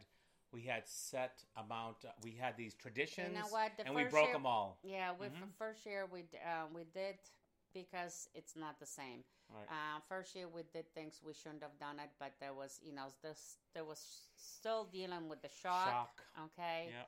[0.53, 3.73] we had set amount uh, we had these traditions You know what?
[3.77, 5.40] The and we broke year- them all Yeah, with Mhm.
[5.40, 7.19] the first year we uh, we did
[7.75, 9.23] because it's not the same.
[9.51, 9.69] Right.
[9.69, 12.92] Uh, first year we did things we shouldn't have done it, but there was you
[12.92, 15.88] know this there was still dealing with the shock.
[15.88, 16.23] Shock.
[16.47, 16.88] Okay.
[16.90, 17.05] yeah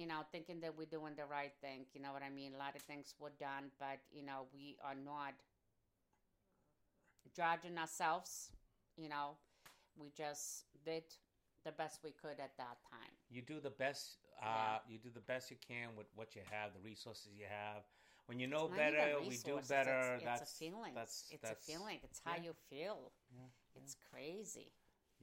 [0.00, 1.84] You know, thinking that we're doing the right thing.
[1.94, 2.52] You know what I mean?
[2.56, 5.34] A lot of things were done, but you know we are not
[7.36, 8.50] judging ourselves.
[8.96, 9.36] You know,
[10.00, 11.04] we just did
[11.64, 13.12] the best we could at that time.
[13.30, 16.72] you do the best uh, you do the best you can with what you have
[16.72, 17.82] the resources you have
[18.26, 20.94] when you know It's better we do better It's, that's a feeling.
[20.94, 21.98] that's it's that's a feeling.
[22.02, 22.44] It's how yeah.
[22.48, 23.12] you feel.
[23.36, 24.72] Yeah, It's crazy.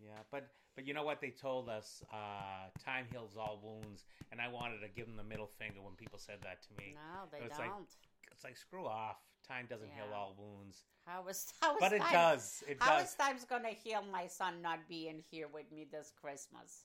[0.03, 2.03] Yeah, but but you know what they told us?
[2.13, 5.95] Uh, time heals all wounds, and I wanted to give them the middle finger when
[5.95, 6.93] people said that to me.
[6.95, 7.67] No, they It's don't.
[7.67, 7.87] like-
[8.31, 9.17] It's like screw off.
[9.47, 12.63] Time doesn't heal all wounds, how is how is but it does.
[12.67, 13.09] It How does.
[13.09, 16.83] is time's gonna heal my son not being here with me this Christmas?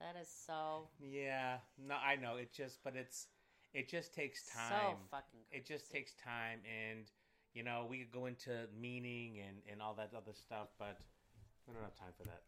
[0.00, 2.36] That is so Yeah, no, I know.
[2.36, 3.26] It just, but it's,
[3.74, 4.70] it just takes time.
[4.70, 4.96] so time.
[5.10, 5.40] fucking.
[5.52, 7.04] it just takes time, and
[7.52, 10.96] you know we could go into meaning and and all that other stuff, but
[11.66, 12.42] we don't have time for that.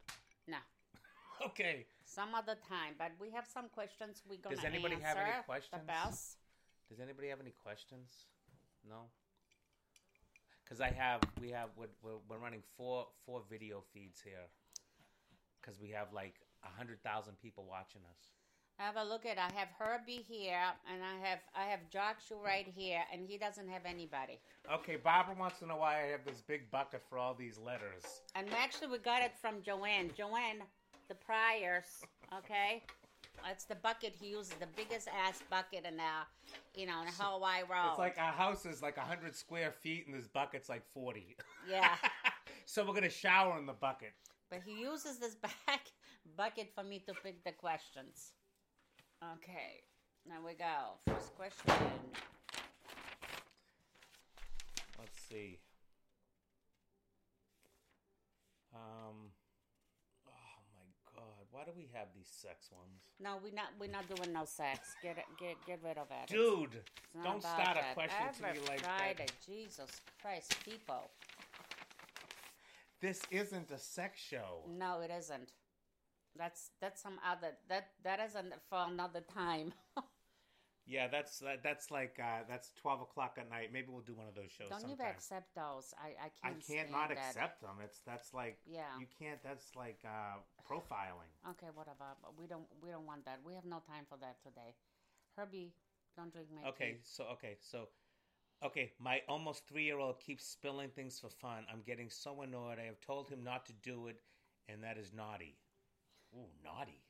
[0.48, 0.58] No.
[1.46, 1.86] okay.
[2.04, 2.94] some other time.
[2.98, 5.06] But we have some questions we're gonna Does anybody answer.
[5.06, 5.80] have any questions?
[5.80, 6.36] The best.
[6.88, 8.26] Does anybody have any questions?
[8.88, 9.08] No.
[10.64, 14.48] Because I have, we have, we're, we're, we're running four four video feeds here.
[15.60, 18.18] Because we have like a hundred thousand people watching us.
[18.82, 19.38] Have a look at.
[19.38, 20.58] I have Herbie here,
[20.92, 24.40] and I have I have Joshua right here, and he doesn't have anybody.
[24.74, 28.02] Okay, Barbara wants to know why I have this big bucket for all these letters.
[28.34, 30.10] And actually, we got it from Joanne.
[30.16, 30.62] Joanne,
[31.08, 31.84] the Priors.
[32.38, 32.82] Okay,
[33.44, 37.42] that's the bucket he uses, the biggest ass bucket in the, you know, in whole
[37.42, 37.64] wide.
[37.90, 41.36] It's like our house is like hundred square feet, and this bucket's like forty.
[41.70, 41.94] Yeah.
[42.64, 44.14] so we're gonna shower in the bucket.
[44.48, 45.34] But he uses this
[45.66, 45.82] back
[46.38, 48.32] bucket for me to pick the questions.
[49.30, 49.82] Okay,
[50.28, 50.98] now we go.
[51.06, 51.90] First question.
[54.98, 55.58] Let's see.
[58.74, 59.30] Um.
[60.26, 61.46] Oh my God!
[61.52, 63.02] Why do we have these sex ones?
[63.20, 63.68] No, we're not.
[63.78, 64.96] We're not doing no sex.
[65.02, 65.24] Get it.
[65.38, 66.28] Get get rid of it.
[66.28, 66.82] Dude,
[67.22, 69.26] don't start a question to me like Friday.
[69.26, 69.32] that.
[69.46, 71.10] Jesus Christ, people.
[73.00, 74.62] This isn't a sex show.
[74.68, 75.52] No, it isn't.
[76.36, 79.72] That's that's some other that that isn't for another time.
[80.84, 83.70] Yeah, that's that, that's like uh, that's twelve o'clock at night.
[83.72, 84.66] Maybe we'll do one of those shows.
[84.68, 85.14] Don't even sometime.
[85.14, 85.94] accept those.
[85.96, 86.56] I I I can't.
[86.58, 87.18] I can't not that.
[87.18, 87.78] accept them.
[87.84, 88.98] It's that's like Yeah.
[88.98, 89.40] you can't.
[89.44, 91.30] That's like uh, profiling.
[91.50, 92.16] Okay, whatever.
[92.20, 93.40] But we don't we don't want that.
[93.44, 94.74] We have no time for that today.
[95.36, 95.72] Herbie,
[96.16, 97.00] don't drink my Okay, tea.
[97.04, 97.88] so okay, so
[98.64, 101.64] okay, my almost three year old keeps spilling things for fun.
[101.72, 102.78] I'm getting so annoyed.
[102.80, 104.20] I have told him not to do it,
[104.68, 105.58] and that is naughty.
[106.34, 107.02] Ooh, naughty.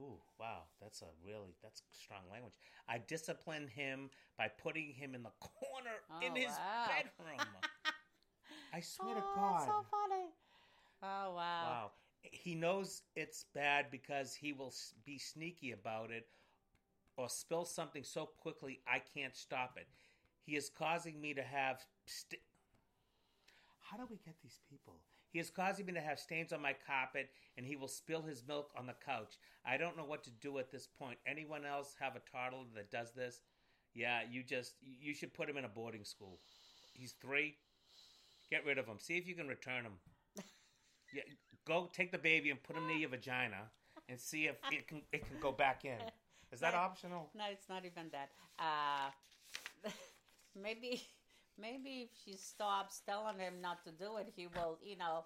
[0.00, 2.54] Ooh, wow, that's a really that's strong language.
[2.88, 6.86] I discipline him by putting him in the corner oh, in Oh, his wow.
[6.88, 7.46] bedroom.
[8.72, 9.66] I swear to Oh, God.
[9.66, 10.24] so funny.
[11.02, 11.62] Oh wow.
[11.64, 11.90] Wow.
[12.22, 16.26] He knows it's bad because he will be sneaky about it
[17.16, 19.86] or spill something so quickly I can't stop it.
[20.46, 21.84] He is causing me to have.
[22.06, 22.40] St-
[23.90, 25.00] How do we get these people?
[25.30, 28.42] He is causing me to have stains on my carpet and he will spill his
[28.46, 29.34] milk on the couch.
[29.64, 31.18] I don't know what to do at this point.
[31.26, 33.40] Anyone else have a toddler that does this?
[33.94, 36.38] Yeah, you just you should put him in a boarding school.
[36.94, 37.54] He's 3.
[38.50, 38.98] Get rid of him.
[38.98, 39.94] See if you can return him.
[41.14, 41.22] Yeah,
[41.64, 43.70] go take the baby and put him near your vagina
[44.10, 45.96] and see if it can it can go back in.
[46.52, 47.30] Is that optional?
[47.34, 48.28] No, it's not even that.
[48.58, 49.10] Uh,
[50.62, 51.02] maybe,
[51.58, 55.24] maybe if she stops telling him not to do it, he will, you know,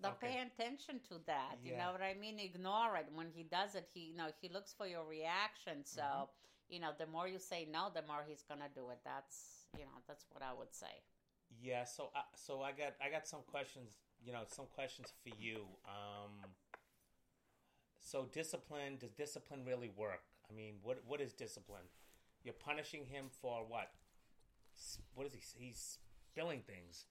[0.00, 0.28] they'll Okay.
[0.28, 1.56] pay attention to that.
[1.64, 2.38] You know what I mean?
[2.38, 3.06] Ignore it.
[3.14, 5.84] When he does it, he, you know, he looks for your reaction.
[5.84, 6.22] So, Mm-hmm.
[6.68, 8.98] you know, the more you say no, the more he's gonna do it.
[9.04, 11.02] That's, you know, that's what I would say.
[11.60, 11.84] Yeah.
[11.84, 13.90] So uh, so I got I got some questions.
[14.24, 15.66] You know, some questions for you.
[15.86, 16.54] Um,
[18.00, 20.22] so discipline does discipline really work?
[20.50, 21.84] I mean, what what is discipline?
[22.44, 23.90] You're punishing him for what?
[25.14, 25.40] What is he?
[25.66, 25.98] He's
[26.32, 27.06] spilling things.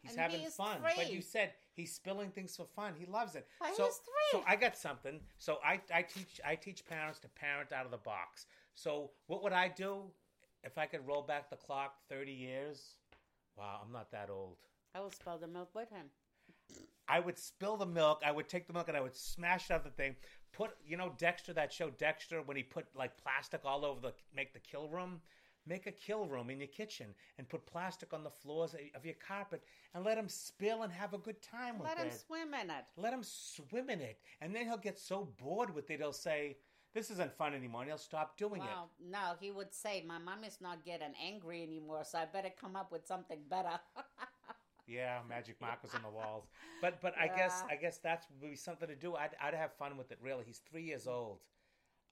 [0.00, 0.78] He's And having he fun.
[0.82, 2.92] But you said he's spilling things for fun.
[2.98, 3.46] He loves it.
[3.58, 4.32] But so three.
[4.32, 5.20] so I got something.
[5.38, 8.46] So I I teach I teach parents to parent out of the box.
[8.74, 10.02] So what would I do
[10.62, 12.96] if I could roll back the clock 30 years?
[13.56, 14.56] Wow, I'm not that old.
[14.94, 16.06] I will spill the milk with him.
[17.08, 18.22] I would spill the milk.
[18.24, 20.16] I would take the milk and I would smash it out the thing.
[20.52, 24.12] Put, you know, Dexter, that show Dexter, when he put like plastic all over the,
[24.34, 25.20] make the kill room.
[25.66, 29.14] Make a kill room in your kitchen and put plastic on the floors of your
[29.26, 29.62] carpet
[29.94, 32.04] and let him spill and have a good time with Let it.
[32.04, 32.84] him swim in it.
[32.96, 34.18] Let him swim in it.
[34.40, 36.58] And then he'll get so bored with it, he'll say,
[36.92, 37.80] This isn't fun anymore.
[37.82, 41.62] And he'll stop doing Well, no, he would say, "My mom is not getting angry
[41.62, 43.80] anymore, so I better come up with something better."
[44.86, 46.44] Yeah, magic markers on the walls.
[46.82, 49.14] But but I guess I guess that's would be something to do.
[49.16, 50.44] I'd, I'd have fun with it, really.
[50.44, 51.38] He's three years old.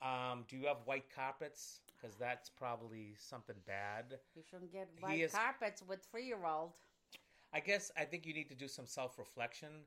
[0.01, 1.81] Um, do you have white carpets?
[2.03, 4.19] Because that's probably something bad.
[4.35, 6.73] you shouldn't get white is- carpets with three-year-old.
[7.55, 9.85] I guess I think you need to do some self reflection.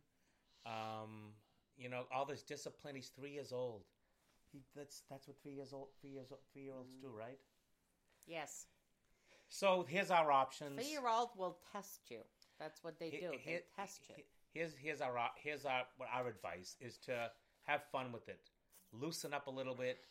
[0.65, 1.34] Um,
[1.78, 2.95] you know, all this discipline.
[2.95, 3.84] He's three years old.
[4.51, 7.39] He, that's that's what three years old three years three year olds do, right?
[8.28, 8.67] Yes,
[9.49, 10.75] So here's our options.
[10.75, 12.21] three-year-old will test you.
[12.60, 13.32] That's what they He- do.
[13.39, 14.23] he- They test you.
[14.54, 17.32] here's here's our here's our what our advice is to
[17.63, 18.49] have fun with it,
[18.93, 20.06] loosen up a little bit,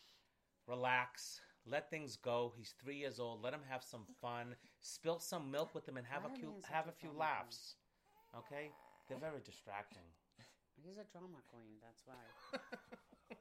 [0.67, 2.53] relax, let things go.
[2.57, 3.41] He's three years old.
[3.43, 4.55] Let him have some fun.
[4.81, 7.19] Spill some milk with him and have a few have a few queen?
[7.19, 7.75] laughs.
[8.37, 8.69] Okay,
[9.09, 10.03] they're very distracting.
[10.83, 11.77] He's a drama queen.
[11.81, 12.59] That's why.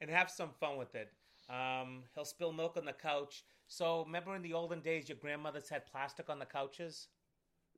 [0.00, 1.10] and have some fun with it.
[1.48, 3.44] Um, he'll spill milk on the couch.
[3.66, 7.08] So remember in the olden days, your grandmothers had plastic on the couches.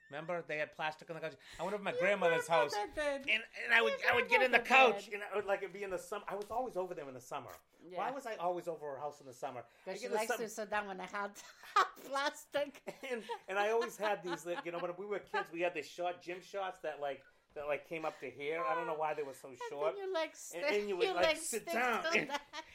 [0.09, 1.33] Remember they had plastic on the couch.
[1.59, 4.59] I went over my grandmother's house, and, and I would I would get in the
[4.59, 6.23] couch, and I would like it'd be in the summer.
[6.27, 7.51] I was always over there in the summer.
[7.95, 9.63] Why was I always over her house in the summer?
[9.85, 11.31] Because she get in the likes sum- to sit down when I had
[12.09, 12.81] plastic.
[13.11, 15.73] and, and I always had these, like, you know, when we were kids, we had
[15.73, 17.21] these short gym shorts that like
[17.55, 18.61] that like came up to here.
[18.69, 19.95] I don't know why they were so short.
[19.95, 22.29] And you like and, and you would like, sit down, and,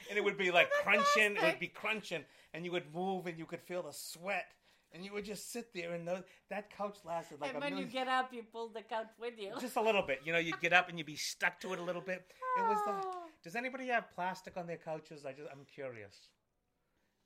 [0.08, 1.36] and it would be like crunching.
[1.36, 4.46] It would be crunching, and you would move, and you could feel the sweat,
[4.92, 7.84] and you would just sit there, and those, that couch lasted like and when you
[7.84, 9.52] get up, you pull the couch with you.
[9.60, 10.38] just a little bit, you know.
[10.38, 12.26] You'd get up and you'd be stuck to it a little bit.
[12.58, 12.92] It was the.
[12.92, 13.23] Ah.
[13.44, 15.26] Does anybody have plastic on their couches?
[15.26, 16.16] I just, I'm curious.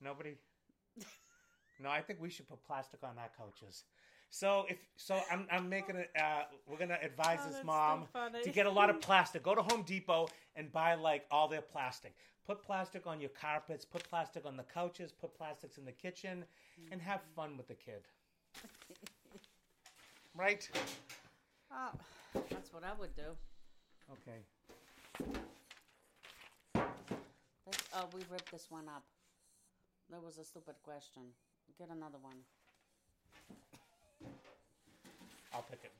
[0.02, 0.34] Nobody.
[1.80, 3.84] No, I think we should put plastic on our couches.
[4.30, 6.10] So if so, I'm I'm making it.
[6.20, 9.44] Uh, we're gonna advise Oh, this mom so to get a lot of plastic.
[9.44, 10.26] Go to Home Depot
[10.56, 12.16] and buy like all their plastic.
[12.44, 13.84] Put plastic on your carpets.
[13.84, 15.12] Put plastic on the couches.
[15.12, 16.44] Put plastics in the kitchen,
[16.90, 18.02] and have fun with the kid.
[20.36, 20.68] Right?
[21.72, 21.90] Oh,
[22.50, 23.36] that's what I would do.
[24.12, 25.38] Okay.
[27.68, 29.04] Let's, oh, we ripped this one up.
[30.10, 31.22] That was a stupid question.
[31.78, 32.38] Get another one.
[35.52, 35.92] I'll pick it.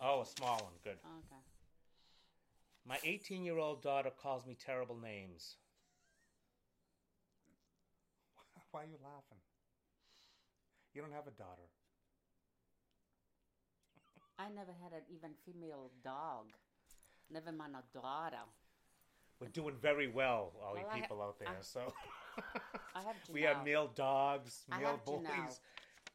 [0.00, 0.72] Oh, a small one.
[0.84, 0.98] Good.
[1.02, 1.40] Okay.
[2.86, 5.56] My 18 year old daughter calls me terrible names.
[8.70, 9.38] Why are you laughing?
[10.94, 11.66] You don't have a daughter.
[14.38, 16.52] I never had an even female dog.
[17.32, 18.46] Never mind a daughter.
[19.42, 21.48] We're doing very well, all you Well, ha- people out there.
[21.48, 21.92] I- so
[22.94, 25.60] have we have male dogs, male boys.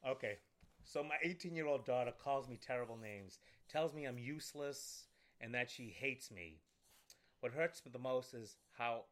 [0.08, 0.38] Okay.
[0.86, 5.08] So my 18 year old daughter calls me terrible names, tells me I'm useless,
[5.42, 6.62] and that she hates me.
[7.42, 9.04] What hurts me the most is how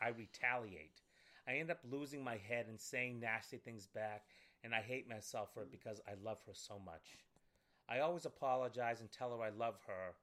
[0.00, 1.02] I retaliate.
[1.46, 4.24] I end up losing my head and saying nasty things back,
[4.64, 7.16] and I hate myself for it because I love her so much.
[7.88, 10.14] I always apologize and tell her I love her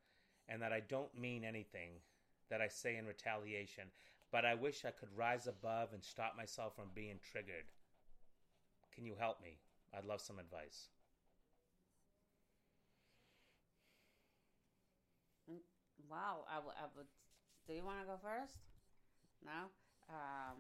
[0.50, 2.02] and that I don't mean anything
[2.50, 3.86] that I say in retaliation,
[4.32, 7.66] but I wish I could rise above and stop myself from being triggered.
[8.94, 9.58] Can you help me?
[9.96, 10.90] I'd love some advice.
[16.10, 16.58] Wow, I,
[16.98, 17.06] would.
[17.68, 18.58] Do you want to go first?
[19.46, 19.70] No.
[20.10, 20.58] Um.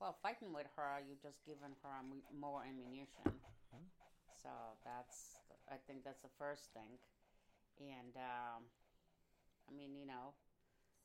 [0.00, 1.96] Well, fighting with her, you've just giving her
[2.34, 3.22] more ammunition.
[3.70, 3.86] Hmm.
[4.34, 4.50] So
[4.82, 5.38] that's.
[5.70, 6.98] I think that's the first thing,
[7.78, 8.66] and um,
[9.66, 10.34] I mean, you know,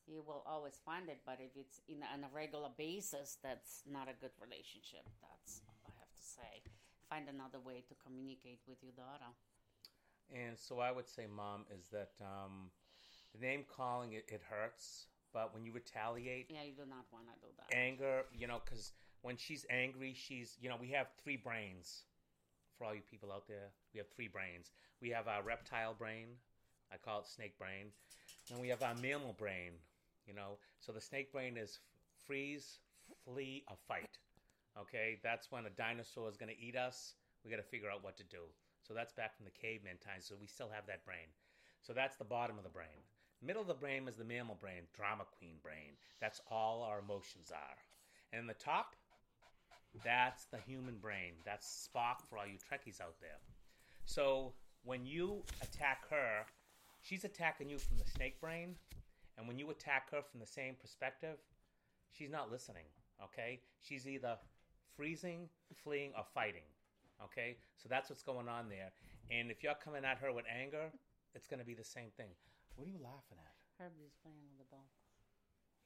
[0.06, 4.08] you will always find it, but if it's in on a regular basis, that's not
[4.08, 5.06] a good relationship.
[5.22, 6.62] That's all I have to say.
[7.08, 9.30] Find another way to communicate with your daughter.
[10.32, 12.70] And so I would say, Mom, is that um,
[13.34, 17.26] the name calling it, it hurts, but when you retaliate, Yeah, you do not want
[17.28, 17.76] to do that.
[17.76, 22.04] anger, you know, because when she's angry, she's, you know, we have three brains.
[22.78, 24.70] For all you people out there, we have three brains.
[25.00, 26.28] We have our reptile brain,
[26.92, 27.92] I call it snake brain.
[28.50, 29.72] Then we have our mammal brain,
[30.26, 30.58] you know.
[30.80, 31.80] So the snake brain is
[32.26, 32.78] freeze,
[33.24, 34.18] flee, or fight.
[34.78, 37.14] Okay, that's when a dinosaur is going to eat us.
[37.44, 38.42] We got to figure out what to do.
[38.86, 40.26] So that's back from the caveman times.
[40.26, 41.28] So we still have that brain.
[41.82, 43.02] So that's the bottom of the brain.
[43.42, 45.98] Middle of the brain is the mammal brain, drama queen brain.
[46.20, 47.76] That's all our emotions are.
[48.32, 48.94] And in the top,
[50.04, 51.32] that's the human brain.
[51.44, 53.40] That's Spock for all you Trekkies out there.
[54.06, 54.52] So
[54.84, 56.46] when you attack her,
[57.02, 58.76] she's attacking you from the snake brain.
[59.42, 61.34] And when you attack her from the same perspective,
[62.14, 62.86] she's not listening.
[63.18, 63.58] Okay?
[63.80, 64.38] She's either
[64.94, 65.48] freezing,
[65.82, 66.62] fleeing, or fighting.
[67.18, 67.56] Okay?
[67.74, 68.94] So that's what's going on there.
[69.34, 70.94] And if you're coming at her with anger,
[71.34, 72.30] it's going to be the same thing.
[72.76, 73.82] What are you laughing at?
[73.82, 74.86] Herbie's playing with the ball.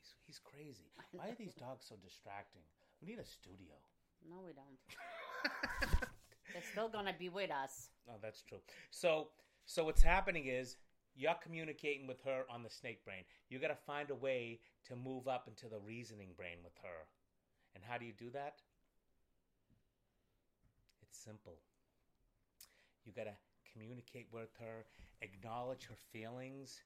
[0.04, 0.92] He's, he's crazy.
[1.12, 2.60] Why are these dogs so distracting?
[3.00, 3.72] We need a studio.
[4.28, 4.76] No, we don't.
[6.52, 7.88] They're still gonna be with us.
[8.08, 8.58] Oh, that's true.
[8.90, 9.28] So,
[9.64, 10.76] so what's happening is
[11.16, 13.24] you're communicating with her on the snake brain.
[13.48, 17.06] You got to find a way to move up into the reasoning brain with her.
[17.74, 18.60] And how do you do that?
[21.02, 21.58] It's simple.
[23.04, 23.36] You got to
[23.72, 24.84] communicate with her,
[25.22, 26.82] acknowledge her feelings,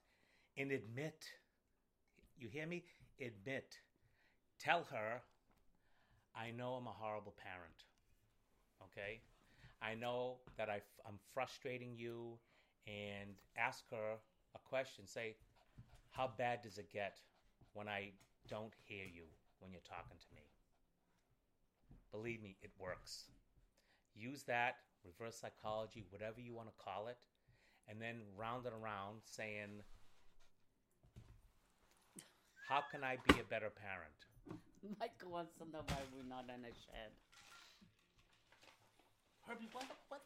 [0.56, 1.24] and admit.
[2.38, 2.84] You hear me?
[3.20, 3.78] Admit.
[4.58, 5.22] Tell her,
[6.36, 7.84] I know I'm a horrible parent.
[8.84, 9.20] Okay?
[9.82, 12.38] I know that I, am frustrating you,
[12.86, 14.18] and ask her
[14.54, 15.06] a question.
[15.06, 15.36] Say,
[16.10, 17.18] how bad does it get
[17.72, 18.10] when I
[18.48, 19.24] don't hear you
[19.60, 20.42] when you're talking to me?
[22.12, 23.24] Believe me, it works.
[24.14, 27.18] Use that, reverse psychology, whatever you want to call it,
[27.88, 29.82] and then round it around saying,
[32.68, 34.14] how can I be a better parent?
[34.98, 37.12] Michael wants to know why we're not in a shed.
[39.46, 39.84] Herbie, what?
[40.08, 40.22] what?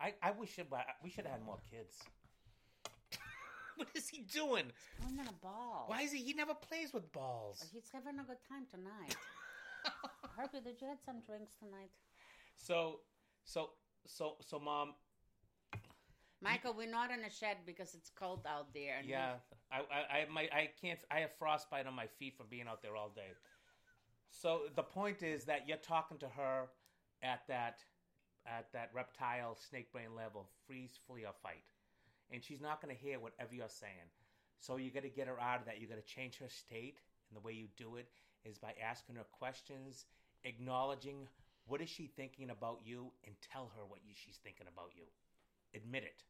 [0.00, 0.66] I I wish it,
[1.02, 1.96] we should have had more kids.
[3.76, 4.66] what is he doing?
[4.98, 5.84] He's playing a ball.
[5.86, 6.18] Why is he?
[6.18, 7.64] He never plays with balls.
[7.72, 9.16] He's having a good time tonight.
[10.36, 11.90] Harvey, did you have some drinks tonight?
[12.56, 13.00] So,
[13.44, 13.70] so,
[14.06, 14.94] so, so, mom.
[16.40, 19.00] Michael, we're not in a shed because it's cold out there.
[19.06, 19.34] yeah,
[19.72, 20.98] I, I, I, my, I can't.
[21.10, 23.32] I have frostbite on my feet from being out there all day.
[24.30, 26.66] So the point is that you're talking to her
[27.22, 27.78] at that
[28.46, 31.64] at that reptile snake brain level, freeze, flee, or fight,
[32.30, 34.10] and she's not going to hear whatever you're saying.
[34.60, 35.80] So you got to get her out of that.
[35.80, 38.08] You got to change her state, and the way you do it
[38.44, 40.06] is by asking her questions,
[40.44, 41.28] acknowledging
[41.66, 45.04] what is she thinking about you, and tell her what she's thinking about you.
[45.74, 46.22] Admit it.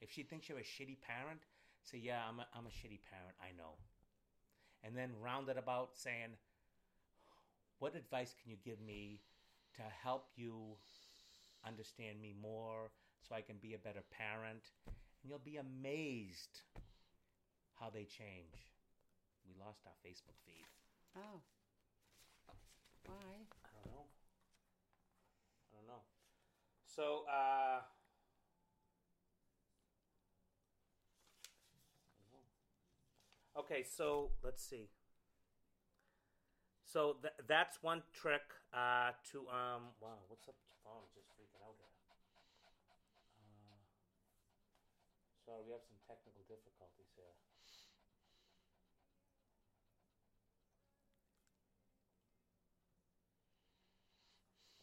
[0.00, 1.40] If she thinks you're a shitty parent,
[1.82, 3.36] say, "Yeah, I'm a, I'm a shitty parent.
[3.40, 3.76] I know,"
[4.82, 6.36] and then round it about saying
[7.78, 9.20] what advice can you give me
[9.76, 10.76] to help you
[11.66, 12.90] understand me more
[13.26, 14.70] so I can be a better parent?
[14.86, 16.62] And you'll be amazed
[17.80, 18.70] how they change.
[19.46, 20.66] We lost our Facebook feed.
[21.16, 21.40] Oh.
[23.06, 23.14] Why?
[23.64, 24.06] I don't know.
[25.64, 26.02] I don't know.
[26.86, 27.80] So, uh,
[33.58, 34.86] Okay, so let's see.
[36.86, 39.90] So th- that's one trick uh, to um.
[39.98, 40.54] Wow, what's up?
[40.84, 41.90] Phone just freaking out here.
[43.42, 43.82] Uh,
[45.48, 47.32] sorry, we have some technical difficulties here.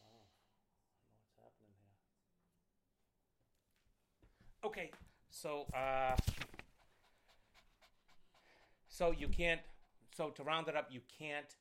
[0.02, 2.02] Wow, I don't know what's happening here.
[4.66, 4.90] Okay,
[5.30, 6.18] so uh,
[8.90, 9.62] so you can't.
[10.18, 11.54] So to round it up, you can't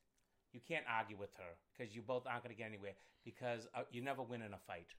[0.52, 2.94] you can't argue with her because you both aren't going to get anywhere
[3.24, 4.94] because uh, you never win in a fight.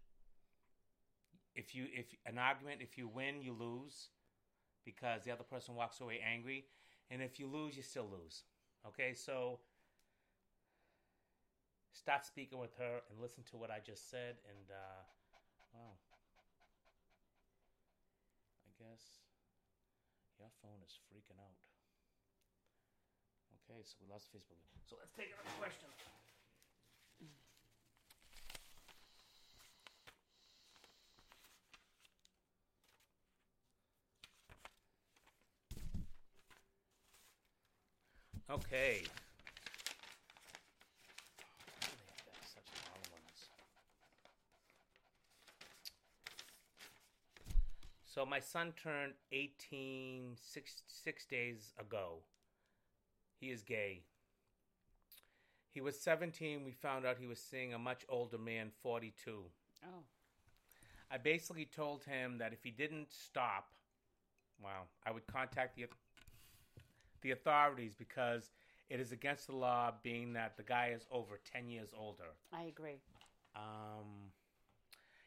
[1.56, 4.10] If you if an argument, if you win, you lose
[4.84, 6.66] because the other person walks away angry,
[7.10, 8.43] and if you lose, you still lose.
[8.86, 9.60] Okay, so
[11.93, 15.01] stop speaking with her and listen to what I just said, and uh,
[15.74, 15.95] wow,
[18.68, 19.26] I guess
[20.38, 21.58] your phone is freaking out.
[23.64, 24.62] Okay, so we lost Facebook.
[24.86, 25.89] So let's take another question.
[38.68, 39.03] Okay.
[48.05, 52.20] So my son turned 18 six, six days ago.
[53.39, 54.03] He is gay.
[55.70, 56.63] He was 17.
[56.63, 59.43] We found out he was seeing a much older man, 42.
[59.84, 59.88] Oh.
[61.11, 63.68] I basically told him that if he didn't stop,
[64.63, 65.84] wow, I would contact the
[67.26, 68.51] the authorities because
[68.88, 72.38] it is against the law, being that the guy is over 10 years older.
[72.53, 73.01] I agree.
[73.55, 74.30] Um,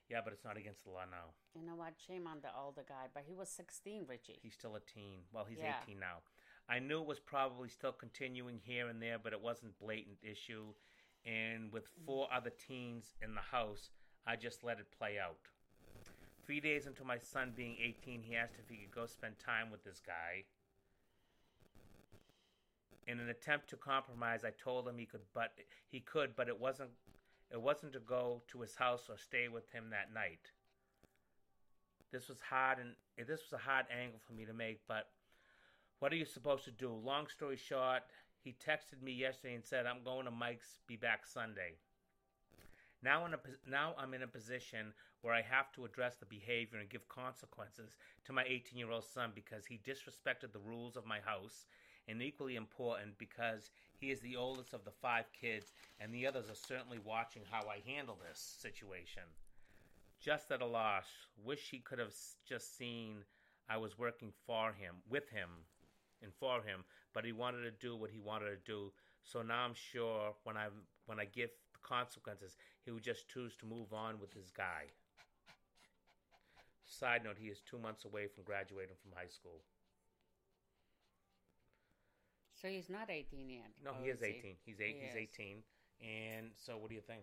[0.08, 1.34] yeah, but it's not against the law now.
[1.58, 1.94] You know what?
[2.06, 4.38] Shame on the older guy, but he was 16, Richie.
[4.40, 5.26] He's still a teen.
[5.32, 5.74] Well, he's yeah.
[5.82, 6.18] 18 now.
[6.68, 10.66] I knew it was probably still continuing here and there, but it wasn't blatant issue.
[11.26, 13.90] And with four other teens in the house,
[14.24, 15.38] I just let it play out.
[16.46, 19.70] Three days into my son being 18, he asked if he could go spend time
[19.72, 20.44] with this guy.
[23.08, 25.52] In an attempt to compromise, I told him he could, but
[25.88, 26.90] he could, but it wasn't.
[27.50, 30.50] It wasn't to go to his house or stay with him that night.
[32.12, 35.08] This was hard, and this was a hard angle for me to make, but
[35.98, 36.92] what are you supposed to do?
[36.92, 38.02] Long story short,
[38.44, 41.74] he texted me yesterday and said, I'm going to Mike's, be back Sunday.
[43.02, 43.38] Now, in a,
[43.68, 44.92] now I'm in a position
[45.22, 49.04] where I have to address the behavior and give consequences to my 18 year old
[49.04, 51.66] son because he disrespected the rules of my house,
[52.08, 56.48] and equally important because he is the oldest of the five kids, and the others
[56.48, 59.22] are certainly watching how I handle this situation.
[60.20, 61.06] Just at a loss.
[61.44, 62.14] Wish he could have
[62.48, 63.24] just seen
[63.68, 65.48] I was working for him, with him,
[66.22, 68.92] and for him, but he wanted to do what he wanted to do.
[69.22, 70.68] So now I'm sure when I
[71.06, 74.86] when I give the consequences, he would just choose to move on with his guy.
[76.86, 79.60] Side note, he is two months away from graduating from high school.
[82.60, 83.70] So he's not 18 yet.
[83.84, 84.26] No, or he is he?
[84.26, 84.56] 18.
[84.66, 84.96] He's eight.
[84.98, 85.28] He he's is.
[85.38, 85.62] 18.
[86.00, 87.22] And so, what do you think?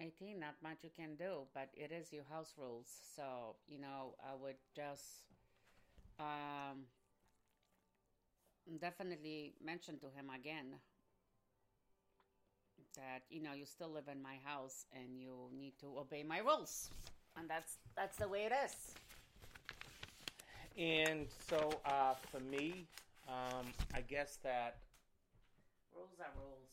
[0.00, 2.88] 18, not much you can do, but it is your house rules.
[3.14, 5.28] So, you know, I would just
[6.18, 6.84] um,
[8.80, 10.74] definitely mention to him again
[12.96, 16.38] that, you know, you still live in my house and you need to obey my
[16.38, 16.90] rules.
[17.36, 18.94] And that's that's the way it is.
[20.76, 22.86] And so, uh, for me,
[23.28, 24.76] um, I guess that
[25.94, 26.70] Rules are rules.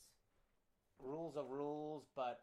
[1.00, 2.42] rules are rules, but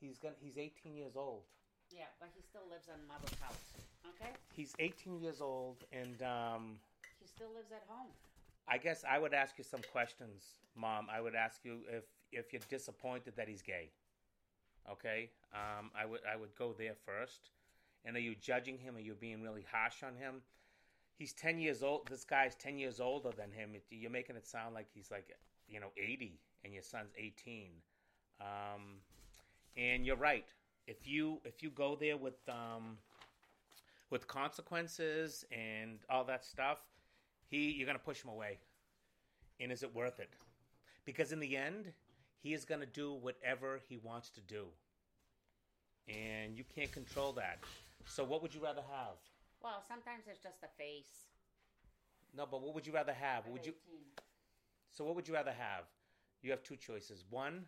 [0.00, 1.42] he's gonna he's 18 years old.
[1.90, 3.72] Yeah, but he still lives in mother's house.
[4.14, 4.30] Okay?
[4.54, 6.78] He's 18 years old, and um,
[7.20, 8.08] He still lives at home.
[8.68, 10.42] I guess I would ask you some questions,
[10.76, 11.08] Mom.
[11.12, 13.90] I would ask you if if you're disappointed that he's gay.
[14.90, 17.50] Okay, um, I would I would go there first.
[18.04, 18.96] And are you judging him?
[18.96, 20.42] Are you being really harsh on him?
[21.20, 22.08] He's 10 years old.
[22.08, 23.74] This guy's 10 years older than him.
[23.74, 25.36] It, you're making it sound like he's like
[25.68, 27.68] you know 80, and your son's 18.
[28.40, 29.02] Um,
[29.76, 30.46] and you're right.
[30.86, 32.96] If you if you go there with um,
[34.08, 36.78] with consequences and all that stuff,
[37.50, 38.58] he you're gonna push him away.
[39.60, 40.30] And is it worth it?
[41.04, 41.92] Because in the end,
[42.42, 44.68] he is gonna do whatever he wants to do.
[46.08, 47.58] And you can't control that.
[48.06, 49.18] So what would you rather have?
[49.62, 51.26] Well, sometimes it's just a face.
[52.36, 53.46] No, but what would you rather have?
[53.46, 54.00] Would you 18.
[54.92, 55.84] So what would you rather have?
[56.42, 57.24] You have two choices.
[57.28, 57.66] One,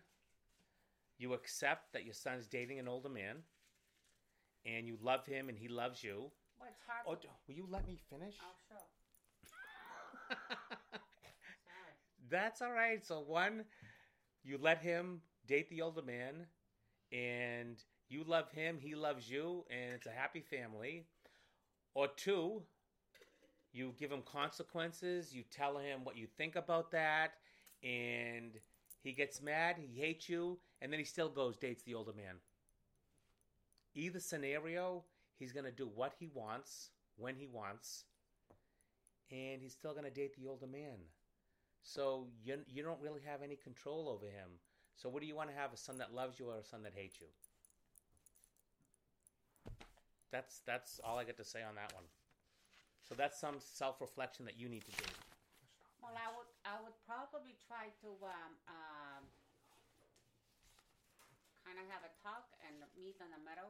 [1.17, 3.37] you accept that your son's dating an older man
[4.65, 6.31] and you love him and he loves you.
[6.59, 7.05] Well, it's hard.
[7.07, 8.35] Oh, will you let me finish?
[8.41, 8.77] oh, sure.
[10.29, 10.39] Sorry.
[12.29, 13.05] That's all right.
[13.05, 13.65] So one,
[14.43, 16.47] you let him date the older man,
[17.11, 17.77] and
[18.09, 21.05] you love him, he loves you, and it's a happy family.
[21.95, 22.63] Or two,
[23.71, 25.33] you give him consequences.
[25.33, 27.33] You tell him what you think about that,
[27.83, 28.51] and
[29.01, 29.77] he gets mad.
[29.77, 32.35] He hates you, and then he still goes dates the older man.
[33.95, 35.03] Either scenario,
[35.37, 38.05] he's gonna do what he wants when he wants,
[39.31, 40.97] and he's still gonna date the older man.
[41.83, 44.49] So you you don't really have any control over him.
[44.95, 45.73] So what do you want to have?
[45.73, 47.27] A son that loves you or a son that hates you?
[50.33, 52.09] That's that's all I get to say on that one.
[53.05, 55.05] So that's some self reflection that you need to do.
[56.01, 59.21] Well, I would I would probably try to um, um,
[61.61, 63.69] kind of have a talk and meet in the middle.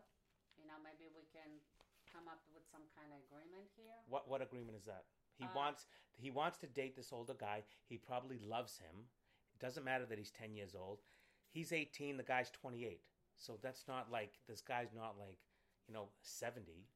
[0.56, 1.60] You know, maybe we can
[2.08, 4.00] come up with some kind of agreement here.
[4.08, 5.04] What what agreement is that?
[5.36, 7.68] He Uh, wants he wants to date this older guy.
[7.92, 9.12] He probably loves him.
[9.52, 11.04] It doesn't matter that he's ten years old.
[11.52, 12.16] He's eighteen.
[12.16, 13.04] The guy's twenty eight.
[13.36, 15.44] So that's not like this guy's not like
[15.88, 16.88] you know seventy.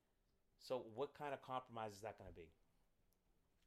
[0.59, 2.49] So what kind of compromise is that going to be?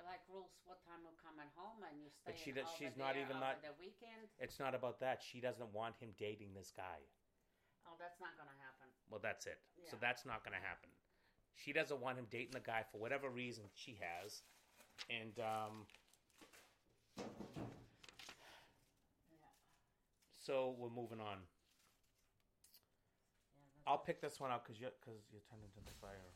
[0.01, 3.17] Like rules, what time you're coming home and you stay But she does- she's not
[3.21, 4.29] even not- the weekend.
[4.41, 5.23] It's not about that.
[5.23, 7.05] She doesn't want him dating this guy.
[7.87, 8.89] Oh, that's not gonna happen.
[9.11, 9.61] Well, that's it.
[9.91, 10.89] So that's not going to happen.
[11.55, 14.43] She doesn't want him dating the guy for whatever reason she has,
[15.11, 15.87] and um,
[17.19, 17.25] Yeah.
[20.39, 21.47] so we're moving on.
[23.91, 26.31] I'll pick this one up because you're because you're tending to the fire.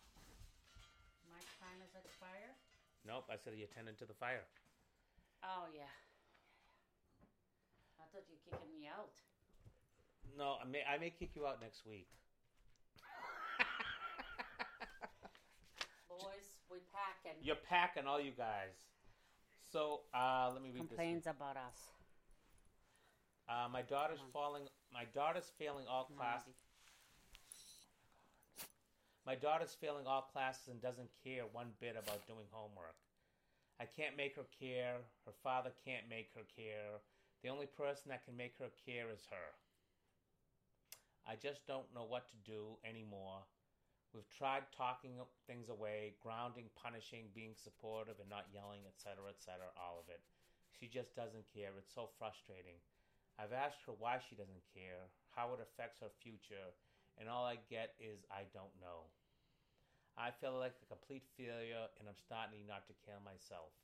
[1.30, 2.59] My time is expired.
[3.07, 4.42] Nope, I said you're tending to the fire.
[5.46, 5.86] Oh yeah.
[8.02, 9.14] I thought you were kicking me out.
[10.34, 12.11] No, I may I may kick you out next week.
[16.11, 17.38] Boys, we packing.
[17.38, 18.74] You're packing, all you guys.
[19.62, 20.98] So uh, let me read this.
[20.98, 21.78] Complains about us.
[23.46, 24.66] Uh, my daughter's falling.
[24.92, 26.63] My daughter's failing all classes.
[29.25, 33.01] My daughter's failing all classes and doesn't care one bit about doing homework.
[33.81, 35.01] I can't make her care.
[35.25, 37.01] Her father can't make her care.
[37.43, 39.51] The only person that can make her care is her.
[41.25, 43.41] I just don't know what to do anymore.
[44.12, 45.16] We've tried talking
[45.49, 50.20] things away, grounding, punishing, being supportive, and not yelling, etc., etc., all of it.
[50.70, 51.72] She just doesn't care.
[51.81, 52.77] It's so frustrating.
[53.41, 56.77] I've asked her why she doesn't care, how it affects her future,
[57.18, 59.10] and all I get is I don't know.
[60.16, 63.74] I feel like a complete failure and I'm starting not to care myself.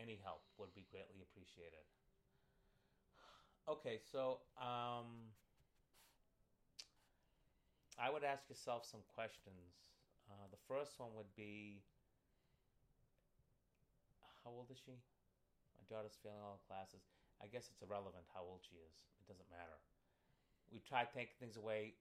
[0.00, 1.84] Any help would be greatly appreciated.
[3.68, 5.32] Okay, so um,
[7.98, 9.84] I would ask yourself some questions.
[10.28, 11.82] Uh, the first one would be
[14.46, 14.94] How old is she?
[15.74, 17.02] My daughter's failing all classes.
[17.42, 19.02] I guess it's irrelevant how old she is.
[19.18, 19.74] It doesn't matter.
[20.72, 21.94] We try taking things away.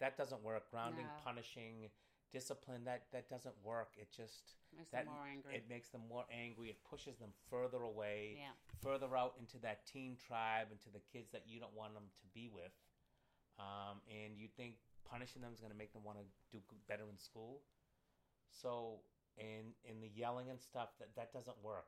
[0.00, 0.70] That doesn't work.
[0.70, 1.12] Grounding, No.
[1.24, 1.90] punishing,
[2.30, 2.84] discipline.
[2.84, 3.92] That that doesn't work.
[3.96, 5.54] It just Makes that them more angry.
[5.56, 6.70] it makes them more angry.
[6.70, 8.52] It pushes them further away, yeah.
[8.80, 12.26] further out into that teen tribe, into the kids that you don't want them to
[12.34, 12.72] be with.
[13.58, 17.08] Um, and you think punishing them is going to make them want to do better
[17.10, 17.62] in school.
[18.50, 19.00] So,
[19.36, 21.86] in in the yelling and stuff, that that doesn't work.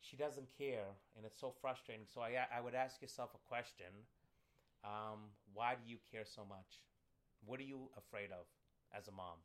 [0.00, 2.06] She doesn't care, and it's so frustrating.
[2.06, 4.06] So I I would ask yourself a question:
[4.86, 6.80] um, Why do you care so much?
[7.44, 8.46] What are you afraid of
[8.96, 9.38] as a mom?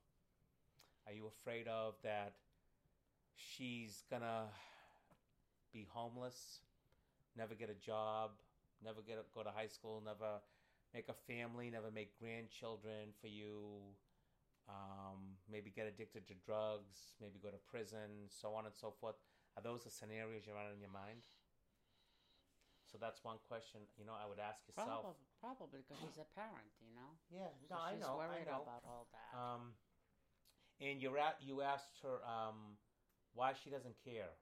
[1.08, 2.34] Are you afraid of that
[3.36, 4.46] she's gonna
[5.74, 6.62] be homeless,
[7.38, 8.32] never get a job,
[8.84, 10.42] never get a, go to high school, never
[10.94, 13.96] make a family, never make grandchildren for you,
[14.70, 19.16] um, maybe get addicted to drugs, maybe go to prison, so on and so forth.
[19.58, 21.24] Are those the scenarios you run in your mind?
[22.92, 23.80] So that's one question.
[23.98, 25.08] You know, I would ask yourself.
[25.08, 27.16] Probably, probably because she's a parent, you know.
[27.32, 29.32] Yeah, So she's worried about all that.
[29.32, 29.74] Um,
[30.82, 32.76] and you at you asked her um,
[33.34, 34.36] why she doesn't care,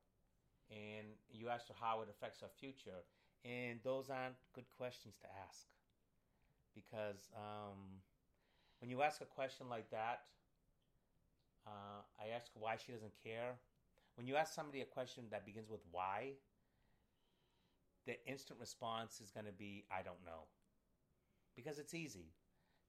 [0.71, 3.05] and you asked her how it affects her future,
[3.45, 5.67] and those aren't good questions to ask,
[6.73, 8.01] because um,
[8.79, 10.21] when you ask a question like that,
[11.67, 13.59] uh, I ask why she doesn't care.
[14.15, 16.33] When you ask somebody a question that begins with why,
[18.05, 20.47] the instant response is going to be I don't know,
[21.55, 22.33] because it's easy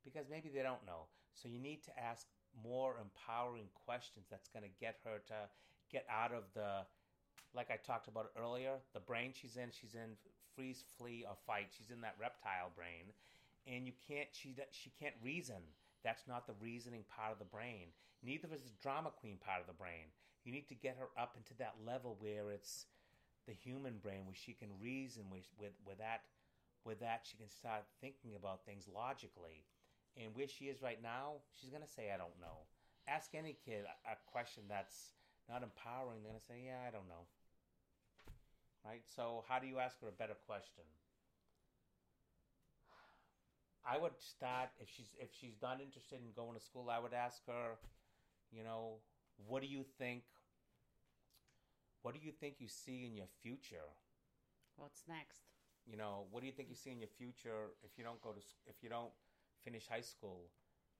[0.04, 1.08] because maybe they don't know.
[1.34, 2.26] So you need to ask
[2.64, 5.48] more empowering questions that's going to get her to
[5.90, 6.86] get out of the
[7.54, 10.14] like I talked about earlier, the brain she's in, she's in
[10.54, 11.66] freeze, flee or fight.
[11.76, 13.10] She's in that reptile brain
[13.66, 15.62] and you can't she she can't reason.
[16.04, 17.92] That's not the reasoning part of the brain.
[18.22, 20.12] Neither is the drama queen part of the brain.
[20.44, 22.86] You need to get her up into that level where it's
[23.46, 26.22] the human brain where she can reason with with, with that
[26.84, 29.64] with that she can start thinking about things logically
[30.16, 32.66] and where she is right now, she's going to say, I don't know.
[33.06, 35.12] Ask any kid a, a question that's
[35.48, 36.22] not empowering.
[36.22, 37.26] They're going to say, Yeah, I don't know.
[38.84, 39.02] Right?
[39.04, 40.84] So, how do you ask her a better question?
[43.84, 46.88] I would start if she's if she's not interested in going to school.
[46.90, 47.76] I would ask her,
[48.52, 49.00] you know,
[49.48, 50.22] what do you think?
[52.02, 53.88] What do you think you see in your future?
[54.76, 55.42] What's next?
[55.86, 58.30] You know, what do you think you see in your future if you don't go
[58.32, 59.12] to if you don't
[59.64, 60.48] finish high school?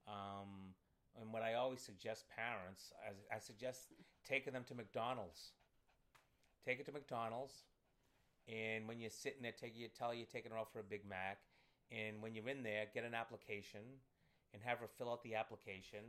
[0.07, 0.75] Um,
[1.21, 3.93] and what I always suggest parents, I, I suggest
[4.27, 5.53] taking them to McDonald's.
[6.65, 7.55] Take it to McDonald's,
[8.47, 10.85] and when you're sitting there, take you tell her you're taking her out for a
[10.85, 11.39] Big Mac,
[11.91, 13.81] and when you're in there, get an application,
[14.53, 16.05] and have her fill out the application,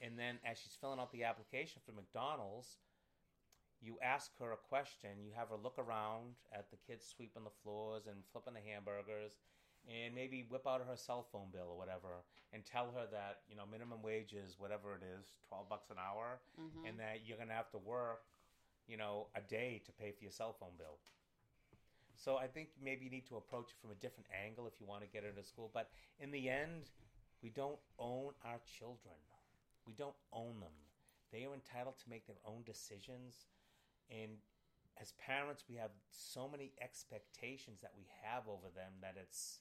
[0.00, 2.78] and then as she's filling out the application for McDonald's,
[3.82, 5.10] you ask her a question.
[5.24, 9.40] You have her look around at the kids sweeping the floors and flipping the hamburgers,
[9.88, 13.56] and maybe whip out her cell phone bill or whatever, and tell her that you
[13.56, 17.38] know minimum wage is whatever it is, twelve bucks an hour, hmm and that you're
[17.38, 18.22] gonna have to work,
[18.86, 20.98] you know, a day to pay for your cell phone bill.
[22.16, 24.86] So I think maybe you need to approach it from a different angle if you
[24.86, 25.70] want to get her to school.
[25.72, 26.90] But in the end,
[27.42, 29.16] we don't own our children.
[29.86, 30.76] We don't own them.
[31.32, 33.46] They are entitled to make their own decisions.
[34.12, 34.32] And
[35.00, 39.60] as parents, we have so many expectations that we have over them that it's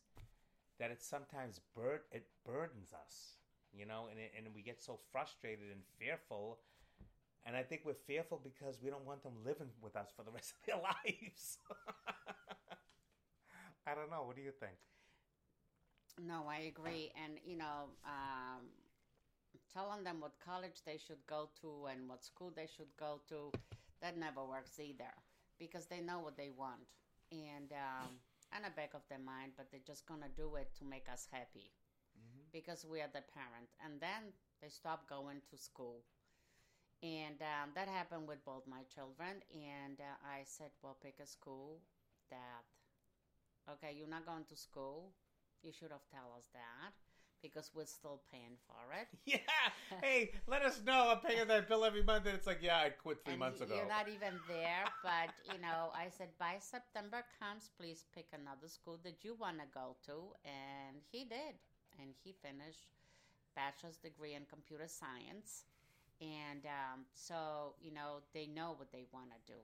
[0.80, 3.38] that it sometimes bur- it burdens us,
[3.72, 6.60] you know, and it, and we get so frustrated and fearful.
[7.46, 10.32] And I think we're fearful because we don't want them living with us for the
[10.32, 11.58] rest of their lives.
[13.88, 14.24] I don't know.
[14.26, 14.76] What do you think?
[16.20, 17.12] No, I agree.
[17.24, 18.68] And, you know, um,
[19.74, 23.52] telling them what college they should go to and what school they should go to,
[24.02, 25.14] that never works either
[25.60, 26.90] because they know what they want.
[27.32, 28.20] And, um,
[28.52, 31.28] and the back of their mind, but they're just to do it to make us
[31.32, 31.72] happy
[32.52, 33.72] because we are the parent.
[33.80, 36.04] And then they stop going to school.
[37.02, 39.42] And um, that happened with both my children.
[39.56, 41.80] And uh, I said, well, pick a school
[42.30, 42.68] that,
[43.72, 45.14] okay, you're not going to school.
[45.64, 46.94] You should have told us that
[47.42, 49.08] because we're still paying for it.
[49.26, 49.38] Yeah.
[50.02, 51.12] Hey, let us know.
[51.12, 53.62] I'm paying that bill every month, and it's like, yeah, I quit three and months
[53.62, 53.76] ago.
[53.76, 58.68] You're not even there, but you know, I said by September comes, please pick another
[58.68, 61.56] school that you want to go to, and he did,
[62.00, 62.88] and he finished
[63.56, 65.66] bachelor's degree in computer science,
[66.22, 69.60] and um, so you know they know what they want to do,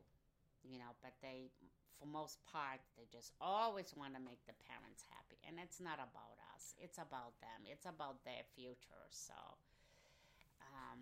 [0.64, 1.52] you know, but they,
[2.00, 5.98] for most part, they just always want to make the parents happy, and it's not
[6.00, 9.06] about us; it's about them, it's about their future.
[9.10, 9.34] So,
[10.62, 11.00] um,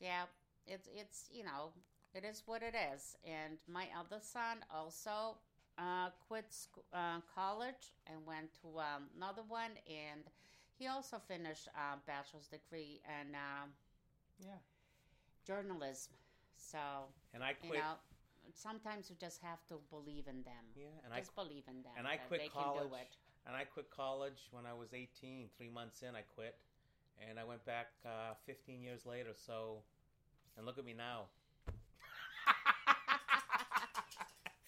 [0.00, 0.24] yeah,
[0.66, 1.72] it's it's you know
[2.14, 3.16] it is what it is.
[3.24, 5.38] And my other son also,
[5.78, 10.22] uh, quit sc- uh, college and went to um, another one, and
[10.78, 13.70] he also finished a bachelor's degree in um,
[14.38, 14.58] Yeah.
[15.46, 16.14] journalism.
[16.56, 16.78] So
[17.34, 17.80] And I you quit.
[17.80, 17.94] know,
[18.54, 20.64] sometimes you just have to believe in them.
[20.76, 20.86] yeah.
[21.04, 21.92] And I just believe in them.
[21.96, 22.80] and I quit college.
[22.80, 23.08] Can do it.
[23.46, 25.48] And I quit college when I was 18.
[25.56, 26.56] Three months in, I quit.
[27.28, 29.30] And I went back uh, 15 years later.
[29.34, 29.78] So,
[30.56, 31.24] and look at me now.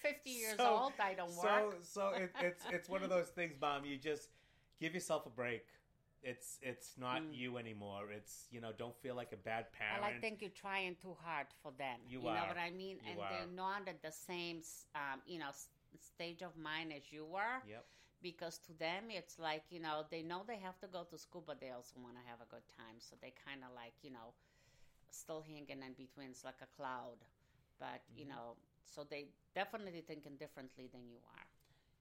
[0.03, 1.76] Fifty years So- old, I don't so, work.
[1.83, 3.85] So it, it's it's one of those things, Mom.
[3.85, 4.28] You just
[4.81, 5.66] give yourself a break.
[6.22, 7.34] It's it's not Mm.
[7.34, 8.10] you anymore.
[8.12, 10.16] It's you know don't feel like a bad Well, parent.
[10.16, 11.98] I think you're trying too hard for them.
[12.08, 12.48] You know are.
[12.48, 12.98] what I mean?
[13.02, 13.28] You and are.
[13.30, 14.62] they're not at the same,
[14.94, 15.68] um, you know, s-
[15.98, 17.62] stage of mind as you are.
[17.68, 17.84] Yep.
[18.22, 21.42] Because to them, it's like you know they know they have to go to school,
[21.46, 22.98] but they also want to have a good time.
[23.00, 24.34] So they kind of like you know,
[25.10, 26.30] still hanging in between.
[26.30, 27.18] It's like a cloud,
[27.78, 28.28] but you Mhm.
[28.28, 31.46] know, so they definitely thinking differently than you are.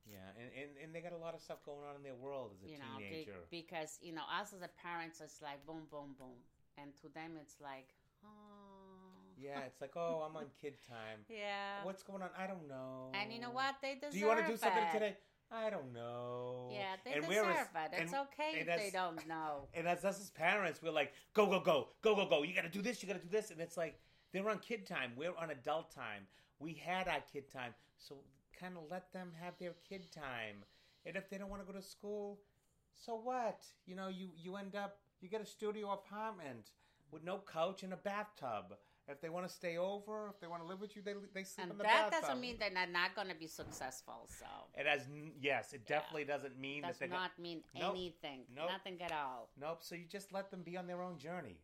[0.10, 2.52] Yeah, and, and and they got a lot of stuff going on in their world
[2.58, 3.40] as a you know, be- teenager.
[3.52, 6.34] because you know us as a parents, it's like boom, boom, boom,
[6.82, 7.94] and to them, it's like
[8.26, 8.30] oh,
[9.38, 11.20] yeah, it's like oh, I'm on kid time.
[11.30, 11.84] yeah.
[11.84, 12.30] What's going on?
[12.38, 13.12] I don't know.
[13.14, 13.76] And you know what?
[13.82, 14.92] They deserve Do you want to do something it.
[14.94, 15.18] today?
[15.52, 16.70] I don't know.
[16.72, 17.92] Yeah, they And deserve we're it.
[17.94, 19.68] It's and- okay and if they don't know.
[19.74, 22.44] And as us as parents, we're like, go, go, go, go, go, go.
[22.44, 23.02] You got to do this.
[23.02, 23.50] You got to do this.
[23.50, 24.00] And it's like
[24.32, 25.14] they're on kid time.
[25.16, 26.28] We're on adult time.
[26.60, 28.18] We had our kid time, so
[28.60, 30.64] kind of let them have their kid time.
[31.06, 32.40] And if they don't want to go to school,
[32.94, 33.64] so what?
[33.86, 36.72] You know, you you end up you get a studio apartment
[37.12, 38.76] with no couch and a bathtub.
[39.08, 41.44] If they want to stay over, if they want to live with you, they they
[41.44, 42.12] sleep And in the bathtub.
[42.12, 42.30] that bathtub.
[42.30, 44.28] doesn't mean they're not, going to be successful.
[44.28, 44.46] So
[44.78, 45.08] it has
[45.42, 45.96] yes, it Yeah.
[45.98, 47.96] definitely doesn't mean does that they not mean Nope.
[47.96, 48.46] anything.
[48.56, 48.70] Nope.
[48.70, 49.50] Nothing at all.
[49.60, 49.80] Nope.
[49.82, 51.58] So you just let them be on their own journey.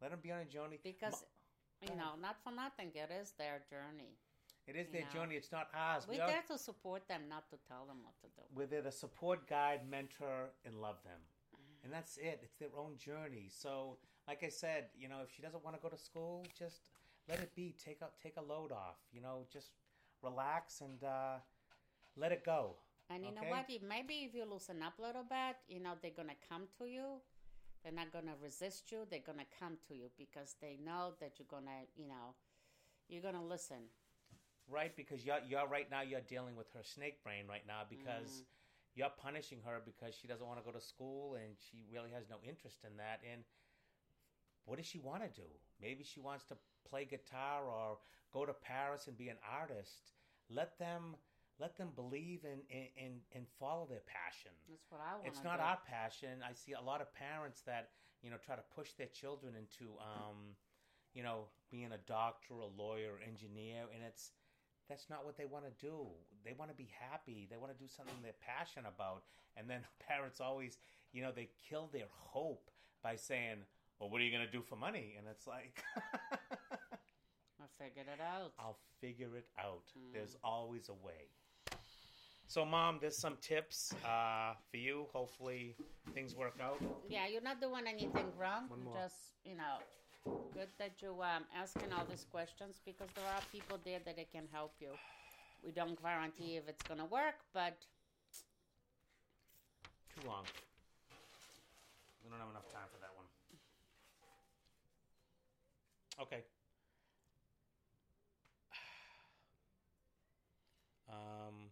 [0.00, 0.78] Let them be on a journey.
[0.84, 1.24] Because
[1.82, 4.14] Mo- you know, not for nothing, it is their journey.
[4.66, 5.08] It is their know.
[5.12, 5.34] journey.
[5.36, 6.04] It's not ours.
[6.08, 8.42] We're We are, there to support them, not to tell them what to do.
[8.54, 11.20] we're there to support, guide, mentor, and love them.
[11.82, 12.40] And that's it.
[12.42, 13.48] It's their own journey.
[13.50, 16.88] So, like I said, you know, if she doesn't want to go to school, just
[17.28, 17.74] let it be.
[17.84, 18.96] Take a take a load off.
[19.12, 19.72] You know, just
[20.22, 21.36] relax and uh,
[22.16, 22.76] let it go.
[23.10, 23.44] And you Okay.
[23.44, 23.66] know what?
[23.68, 26.62] If, maybe if you loosen up a little bit, you know, they're going to come
[26.78, 27.20] to you.
[27.82, 29.00] They're not going to resist you.
[29.10, 32.32] They're going to come to you because they know that you're going to, you know,
[33.10, 33.90] you're going to listen.
[34.68, 38.42] Right, because you're, you're right now you're dealing with her snake brain right now because
[38.42, 38.44] Mm.
[38.94, 42.28] you're punishing her because she doesn't want to go to school and she really has
[42.30, 43.20] no interest in that.
[43.30, 43.44] And
[44.64, 45.48] what does she want to do?
[45.80, 46.56] Maybe she wants to
[46.88, 47.98] play guitar or
[48.32, 50.12] go to Paris and be an artist.
[50.48, 51.16] Let them
[51.58, 54.52] let them believe and and, and, and follow their passion.
[54.68, 55.64] That's what I want It's not do.
[55.64, 56.42] our passion.
[56.48, 57.90] I see a lot of parents that
[58.22, 60.56] you know try to push their children into um,
[61.12, 64.32] you know being a doctor, a lawyer, engineer, and it's
[64.88, 66.06] that's not what they want to do.
[66.44, 67.48] They want to be happy.
[67.50, 69.22] They want to do something they're passionate about.
[69.56, 70.78] And then parents always,
[71.12, 72.70] you know, they kill their hope
[73.02, 73.58] by saying,
[73.98, 75.82] "Well, what are you going to do for money?" And it's like,
[77.60, 78.52] "I'll figure it out.
[78.58, 79.84] I'll figure it out.
[79.96, 80.12] Mm.
[80.12, 81.28] There's always a way.
[82.46, 85.06] So, mom, there's some tips uh, for you.
[85.12, 85.74] Hopefully,
[86.12, 86.80] things work out.
[87.08, 88.68] Yeah, you're not doing anything wrong.
[88.68, 88.94] One more.
[88.94, 89.78] Just you know,
[90.54, 94.26] good that you um asking all these questions because there are people there that they
[94.32, 94.88] can help you.
[95.64, 97.76] We don't guarantee if it's gonna work, but
[100.14, 100.44] Too long.
[102.22, 103.26] We don't have enough time for that one.
[106.20, 106.42] Okay.
[111.10, 111.70] Um,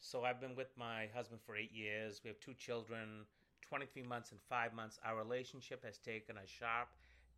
[0.00, 2.20] so I've been with my husband for eight years.
[2.24, 3.26] We have two children,
[3.68, 4.98] 23 months and five months.
[5.04, 6.88] Our relationship has taken a sharp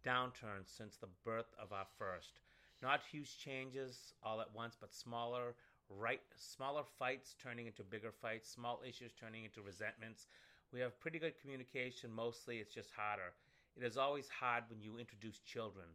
[0.04, 2.40] downturn since the birth of our first.
[2.82, 5.54] Not huge changes all at once, but smaller,
[5.88, 10.26] right, smaller fights turning into bigger fights, small issues turning into resentments.
[10.72, 12.12] We have pretty good communication.
[12.12, 13.32] Mostly, it's just harder.
[13.76, 15.86] It is always hard when you introduce children.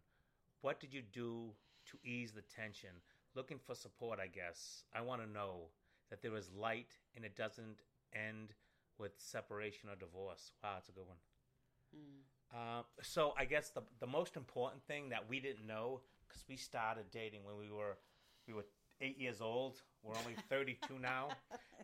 [0.62, 1.54] What did you do
[1.88, 2.90] to ease the tension?
[3.36, 4.84] Looking for support, I guess.
[4.94, 5.70] I want to know
[6.10, 7.82] that there is light and it doesn't
[8.14, 8.54] end
[8.98, 10.52] with separation or divorce.
[10.64, 11.18] Wow, that's a good one.
[11.96, 12.24] mm,
[12.54, 16.56] Uh, so I guess the the most important thing that we didn't know because we
[16.56, 17.98] started dating when we were
[18.48, 18.66] we were
[19.02, 19.82] eight years old.
[20.04, 21.30] We're only thirty two now.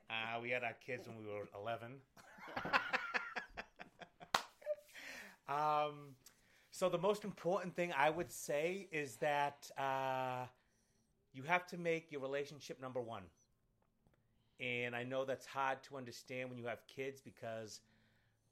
[0.10, 1.94] Uh, we had our kids when we were eleven.
[5.48, 6.16] um,
[6.72, 10.46] so the most important thing I would say is that uh,
[11.34, 13.24] you have to make your relationship number one.
[14.60, 17.80] And I know that's hard to understand when you have kids because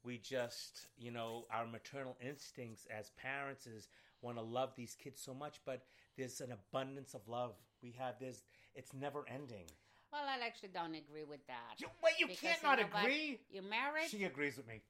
[0.08, 3.90] we just, you know, our maternal instincts as parents is
[4.22, 5.84] want to love these kids so much, but
[6.18, 7.52] there's an abundance of love.
[7.84, 8.44] We have this,
[8.74, 9.66] it's never ending.
[10.12, 11.76] Well, I actually don't agree with that.
[11.78, 13.04] You, wait, you can't you not know what?
[13.04, 13.40] agree.
[13.52, 14.82] You're married, She agrees with me.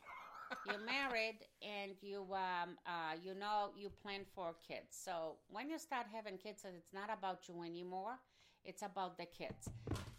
[0.66, 4.90] you're married, and you um uh you know you plan for kids.
[4.90, 8.18] So when you start having kids, it's not about you anymore.
[8.64, 9.70] It's about the kids.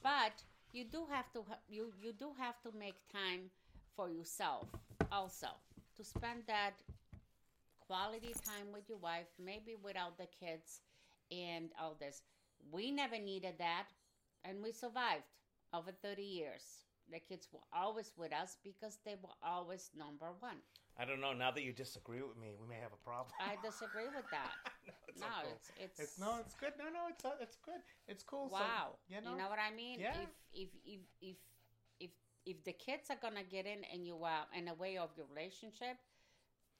[0.02, 0.34] But
[0.74, 3.52] you do have to you you do have to make time
[3.96, 4.68] for yourself
[5.12, 5.48] also
[5.96, 6.74] to spend that
[7.80, 10.82] quality time with your wife, maybe without the kids
[11.32, 12.22] and all this.
[12.72, 13.88] We never needed that,
[14.44, 15.24] and we survived
[15.74, 16.64] over 30 years.
[17.12, 20.58] The kids were always with us because they were always number one.
[20.98, 21.34] I don't know.
[21.34, 23.34] Now that you disagree with me, we may have a problem.
[23.42, 24.54] I disagree with that.
[24.88, 25.52] no, it's no, cool.
[25.52, 26.74] it's it's, It's no, it's good.
[26.78, 27.82] No, no, it's uh, it's good.
[28.08, 28.48] It's cool.
[28.50, 28.96] So, wow.
[29.10, 30.00] you know, what I mean?
[30.00, 30.14] Yeah.
[30.22, 31.38] If if if if
[32.46, 35.26] if the kids are gonna get in and you are in a way of your
[35.34, 35.98] relationship,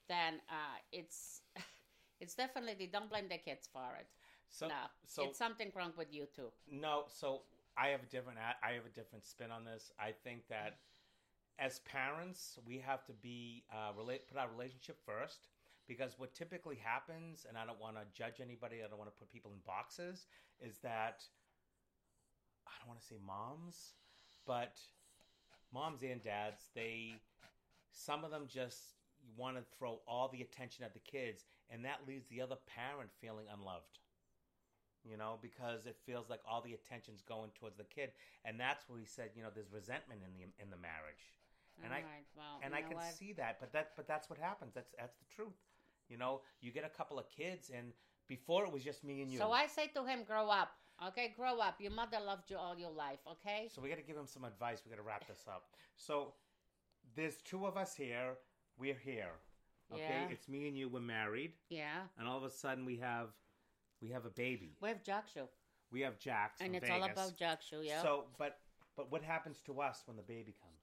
[0.10, 1.42] then uh, it's
[2.20, 4.08] it's definitely don't blame the kids for it.
[4.50, 4.74] so no,
[5.06, 6.52] so it's something wrong with you too.
[6.70, 7.04] no.
[7.08, 7.42] So
[7.78, 8.40] I have a different.
[8.40, 9.92] I have a different spin on this.
[10.00, 10.78] I think that
[11.60, 15.50] as parents, we have to be uh, relate put our relationship first
[15.88, 18.78] because what typically happens, and I don't want to judge anybody.
[18.84, 20.28] I don't want to put people in boxes.
[20.60, 21.24] Is that
[22.68, 23.94] I don't want to say moms,
[24.46, 24.80] but
[25.74, 27.16] moms and dads, they
[27.92, 28.80] some of them just
[29.38, 33.10] want to throw all the attention at the kids, and that leaves the other parent
[33.22, 34.00] feeling unloved.
[35.04, 38.12] You know, because it feels like all the attention's going towards the kid,
[38.46, 41.28] and that's where he said, you know, there's resentment in the in the marriage,
[41.84, 42.04] and I
[42.38, 43.12] well, and I can what?
[43.12, 44.72] see that, but that but that's what happens.
[44.74, 45.60] That's that's the truth.
[46.08, 47.92] You know, you get a couple of kids, and
[48.28, 49.40] before it was just me and you.
[49.40, 50.72] So I say to him, grow up.
[51.08, 51.76] Okay, grow up.
[51.82, 53.20] Your mother loved you all your life.
[53.30, 53.68] Okay.
[53.74, 54.82] So we got to give him some advice.
[54.86, 55.66] We got to wrap this up.
[55.96, 56.34] So
[57.16, 58.36] there's two of us here.
[58.78, 59.32] We're here.
[59.92, 60.28] Okay, Yeah.
[60.30, 60.90] it's me and you.
[60.90, 62.08] We're married, Yeah.
[62.18, 63.30] and all of a sudden we have
[64.02, 64.76] we have a baby.
[64.82, 65.48] We have Jakshu.
[65.92, 67.14] We have Jax, And it's all Vegas.
[67.18, 68.02] about Jakshu, yeah.
[68.02, 68.60] So, but
[68.96, 70.80] but what happens to us when the baby comes?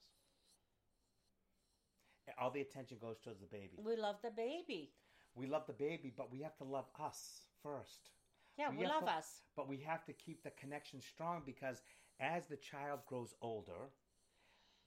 [2.40, 3.78] All the attention goes towards the baby.
[3.82, 4.92] we love the baby.
[5.34, 8.11] We love the baby, but we have to love us first.
[8.61, 9.40] Yeah, We we, love to- us.
[9.56, 11.82] But we have to keep the connection strong because
[12.20, 13.88] as the child grows older,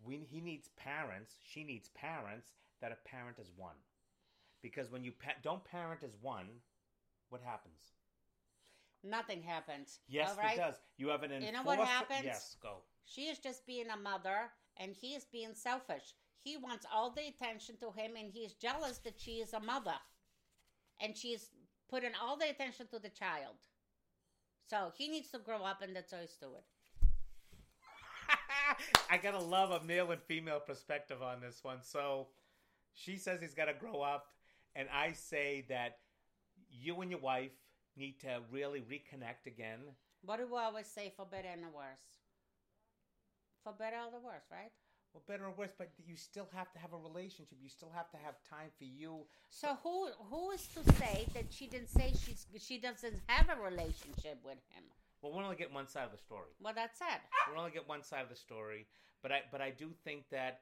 [0.05, 2.51] we, he needs parents, she needs parents
[2.82, 3.76] that a parent is one.
[4.61, 6.47] Because when you pa- don't parent as one,
[7.30, 7.82] what happens?
[9.03, 9.99] Nothing happens.
[10.07, 10.55] Yes, all right?
[10.55, 10.76] it does.
[10.97, 12.24] You have an You know what happens?
[12.24, 12.84] Yes, go.
[13.05, 16.13] She is just being a mother, and he is being selfish.
[16.41, 19.59] He wants all the attention to him, and he is jealous that she is a
[19.59, 19.95] mother,
[21.01, 21.49] and she is
[21.90, 23.56] putting all the attention to the child.
[24.70, 26.64] So he needs to grow up, and that's how he's doing.
[29.10, 31.78] I gotta love a male and female perspective on this one.
[31.82, 32.28] So
[32.94, 34.28] she says he's gotta grow up,
[34.76, 35.98] and I say that
[36.70, 37.52] you and your wife
[37.96, 39.80] need to really reconnect again.
[40.24, 42.24] What do we always say for better and the worse?
[43.64, 44.72] For better or the worse, right?
[45.14, 47.57] Well, better or worse, but you still have to have a relationship.
[47.61, 49.26] You still have to have time for you.
[49.49, 53.61] So who who is to say that she didn't say she's she doesn't have a
[53.61, 54.84] relationship with him?
[55.22, 56.49] Well, we're only get one side of the story.
[56.59, 57.22] Well, that's it.
[57.47, 58.88] We're only get one side of the story,
[59.22, 60.61] but I but I do think that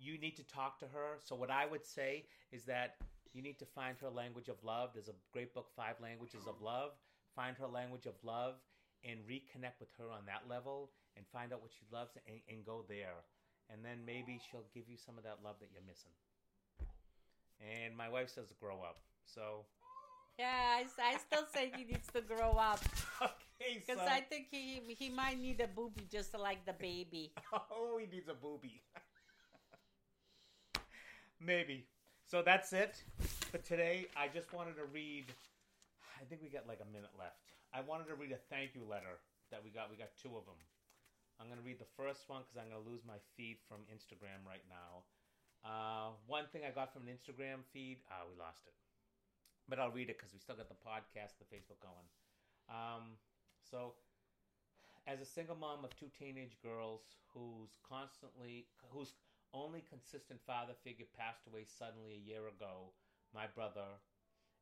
[0.00, 1.18] you need to talk to her.
[1.22, 2.96] So what I would say is that
[3.34, 4.90] you need to find her language of love.
[4.94, 6.92] There's a great book, Five Languages of Love.
[7.36, 8.54] Find her language of love
[9.04, 12.64] and reconnect with her on that level and find out what she loves and, and
[12.64, 13.22] go there.
[13.72, 16.10] And then maybe she'll give you some of that love that you're missing.
[17.60, 18.98] And my wife says grow up.
[19.24, 19.64] So
[20.38, 22.80] Yeah, I, I still say he needs to grow up
[23.22, 24.00] okay, because.
[24.08, 27.32] I think he he might need a booby just like the baby.
[27.70, 28.82] Oh, he needs a booby.
[31.40, 31.86] Maybe.
[32.26, 33.02] So that's it
[33.50, 34.06] for today.
[34.16, 35.26] I just wanted to read.
[36.20, 37.36] I think we got like a minute left.
[37.72, 39.90] I wanted to read a thank you letter that we got.
[39.90, 40.58] We got two of them.
[41.40, 43.88] I'm going to read the first one because I'm going to lose my feed from
[43.88, 45.08] Instagram right now.
[45.64, 48.76] Uh, one thing I got from an Instagram feed, ah, we lost it.
[49.64, 52.08] But I'll read it because we still got the podcast, the Facebook going.
[52.68, 53.16] Um,
[53.64, 53.96] so,
[55.08, 59.16] as a single mom of two teenage girls whose constantly, whose
[59.56, 62.92] only consistent father figure passed away suddenly a year ago,
[63.32, 63.96] my brother,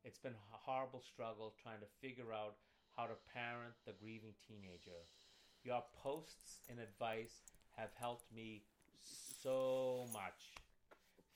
[0.07, 2.55] it's been a horrible struggle trying to figure out
[2.95, 5.03] how to parent the grieving teenager.
[5.63, 7.43] Your posts and advice
[7.75, 8.63] have helped me
[9.01, 10.55] so much.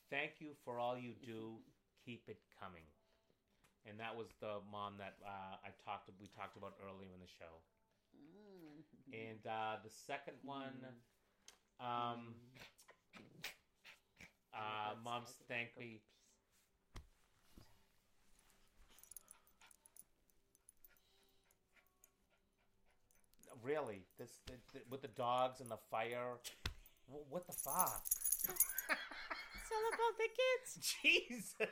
[0.10, 1.60] Thank you for all you do.
[2.06, 2.84] Keep it coming.
[3.86, 6.10] And that was the mom that uh, I talked.
[6.22, 7.60] We talked about earlier in the show.
[9.12, 10.80] And uh, the second one,
[11.80, 12.34] um,
[14.54, 16.02] uh, mom's thanked me.
[23.64, 26.34] Really, this the, the, with the dogs and the fire.
[27.08, 28.04] Wh- What the fuck?
[28.06, 30.96] It's all about the kids.
[31.62, 31.68] Jeez.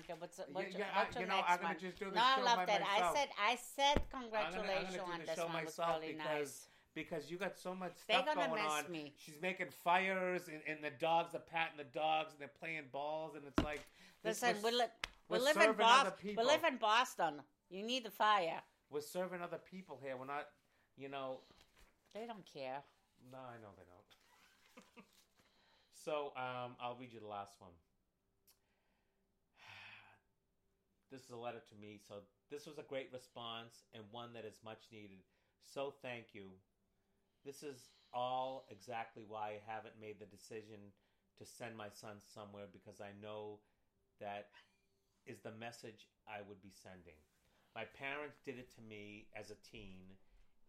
[0.00, 1.76] Okay, what's Yeah, what's, yeah, I- what's your you know, next I'm gonna one?
[1.80, 2.82] just do the no, I love by that.
[2.82, 6.12] I said I said I'm congratulations gonna, I'm gonna on this show one was really
[6.12, 6.66] because nice.
[6.94, 8.92] because you got so much They're stuff gonna going miss on.
[8.92, 9.14] me.
[9.16, 13.34] She's making fires and, and the dogs are patting the dogs and they're playing balls
[13.34, 13.80] and it's like
[14.22, 14.78] this Listen, was- we,
[15.28, 16.06] li- we we're live in serving Boston.
[16.06, 17.34] other We live in Boston.
[17.70, 18.60] You need the fire.
[18.90, 20.16] we're serving other people here.
[20.16, 20.46] We're not,
[20.96, 21.40] you know.
[22.14, 22.82] They don't care.
[23.30, 25.04] No, I know they don't.
[26.04, 27.72] so um, I'll read you the last one.
[31.10, 31.98] This is a letter to me.
[32.06, 32.16] So
[32.50, 35.18] this was a great response and one that is much needed.
[35.64, 36.48] So thank you.
[37.44, 40.92] This is all exactly why I haven't made the decision
[41.38, 43.60] to send my son somewhere because I know
[44.20, 44.48] that
[45.28, 47.20] is the message I would be sending.
[47.76, 50.16] My parents did it to me as a teen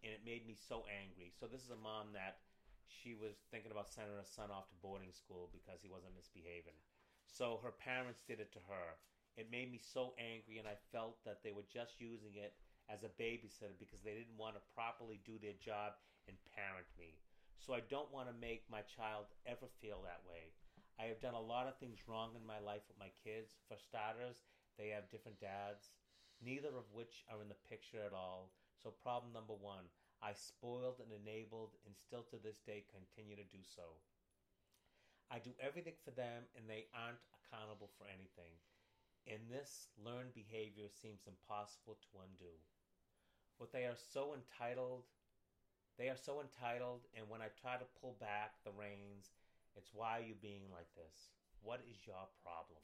[0.04, 1.32] and it made me so angry.
[1.32, 2.44] So this is a mom that
[2.92, 6.76] she was thinking about sending her son off to boarding school because he wasn't misbehaving.
[7.24, 9.00] So her parents did it to her.
[9.40, 12.60] It made me so angry and I felt that they were just using it
[12.92, 15.96] as a babysitter because they didn't want to properly do their job
[16.28, 17.16] and parent me.
[17.56, 20.52] So I don't want to make my child ever feel that way.
[21.00, 23.56] I have done a lot of things wrong in my life with my kids.
[23.72, 24.44] For starters,
[24.76, 25.96] they have different dads,
[26.44, 28.52] neither of which are in the picture at all.
[28.76, 29.88] So, problem number one,
[30.20, 33.96] I spoiled and enabled and still to this day continue to do so.
[35.32, 38.60] I do everything for them and they aren't accountable for anything.
[39.24, 42.60] And this learned behavior seems impossible to undo.
[43.56, 45.08] What they are so entitled,
[45.96, 49.36] they are so entitled, and when I try to pull back the reins,
[49.76, 51.30] it's why are you being like this?
[51.62, 52.84] What is your problem?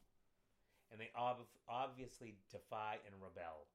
[0.92, 3.68] And they ob- obviously defy and rebel.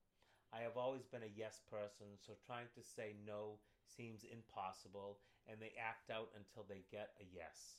[0.53, 5.61] I have always been a yes person, so trying to say no seems impossible, and
[5.61, 7.79] they act out until they get a yes.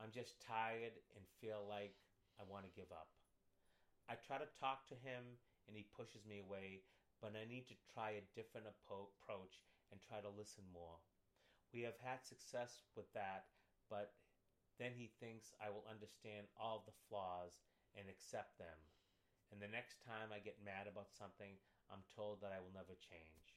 [0.00, 1.94] I'm just tired and feel like
[2.40, 3.08] I want to give up.
[4.08, 5.38] I try to talk to him,
[5.68, 6.82] and he pushes me away,
[7.20, 9.60] but I need to try a different approach
[9.92, 11.00] and try to listen more.
[11.72, 13.44] We have had success with that,
[13.88, 14.12] but
[14.80, 17.60] then he thinks I will understand all the flaws
[17.92, 18.80] and accept them.
[19.52, 21.60] And the next time I get mad about something,
[21.92, 23.52] I'm told that I will never change.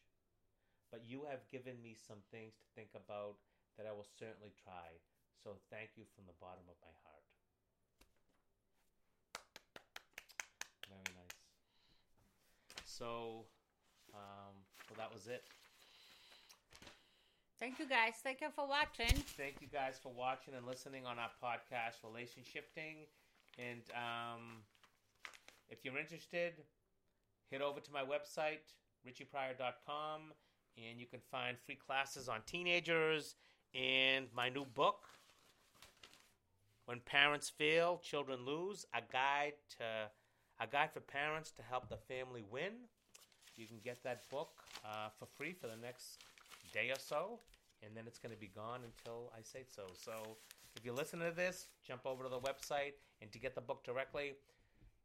[0.91, 3.39] But you have given me some things to think about
[3.79, 4.99] that I will certainly try.
[5.39, 7.25] So thank you from the bottom of my heart.
[10.91, 11.39] Very nice.
[12.83, 13.47] So,
[14.11, 14.59] um,
[14.91, 15.47] so that was it.
[17.63, 18.15] Thank you guys.
[18.21, 19.23] Thank you for watching.
[19.37, 23.07] Thank you guys for watching and listening on our podcast, Relationshifting.
[23.57, 24.41] And um,
[25.69, 26.55] if you're interested,
[27.49, 28.67] head over to my website,
[29.07, 30.33] richiepryor.com,
[30.75, 33.35] and you can find free classes on teenagers
[33.73, 35.05] and my new book,
[36.83, 39.85] When Parents Fail, Children Lose, a guide to
[40.59, 42.73] a guide for parents to help the family win.
[43.55, 44.49] You can get that book
[44.83, 46.17] uh, for free for the next
[46.73, 47.39] day or so,
[47.85, 49.83] and then it's going to be gone until I say so.
[49.93, 50.37] So
[50.75, 53.83] if you're listening to this, jump over to the website and to get the book
[53.83, 54.33] directly,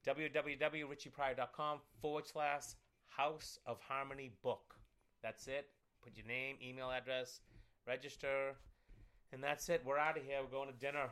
[0.06, 2.62] www.richiepryor.com forward slash
[3.06, 4.74] House of Harmony book.
[5.22, 5.68] That's it.
[6.02, 7.40] Put your name, email address,
[7.86, 8.54] register,
[9.32, 9.82] and that's it.
[9.84, 10.38] We're out of here.
[10.42, 11.10] We're going to dinner.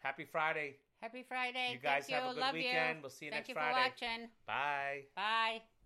[0.00, 0.76] Happy Friday.
[1.00, 1.70] Happy Friday.
[1.72, 2.96] You guys Thank have a good Love weekend.
[2.96, 3.02] You.
[3.02, 3.74] We'll see you Thank next you Friday.
[3.74, 4.28] for watching.
[4.46, 5.02] Bye.
[5.14, 5.77] Bye.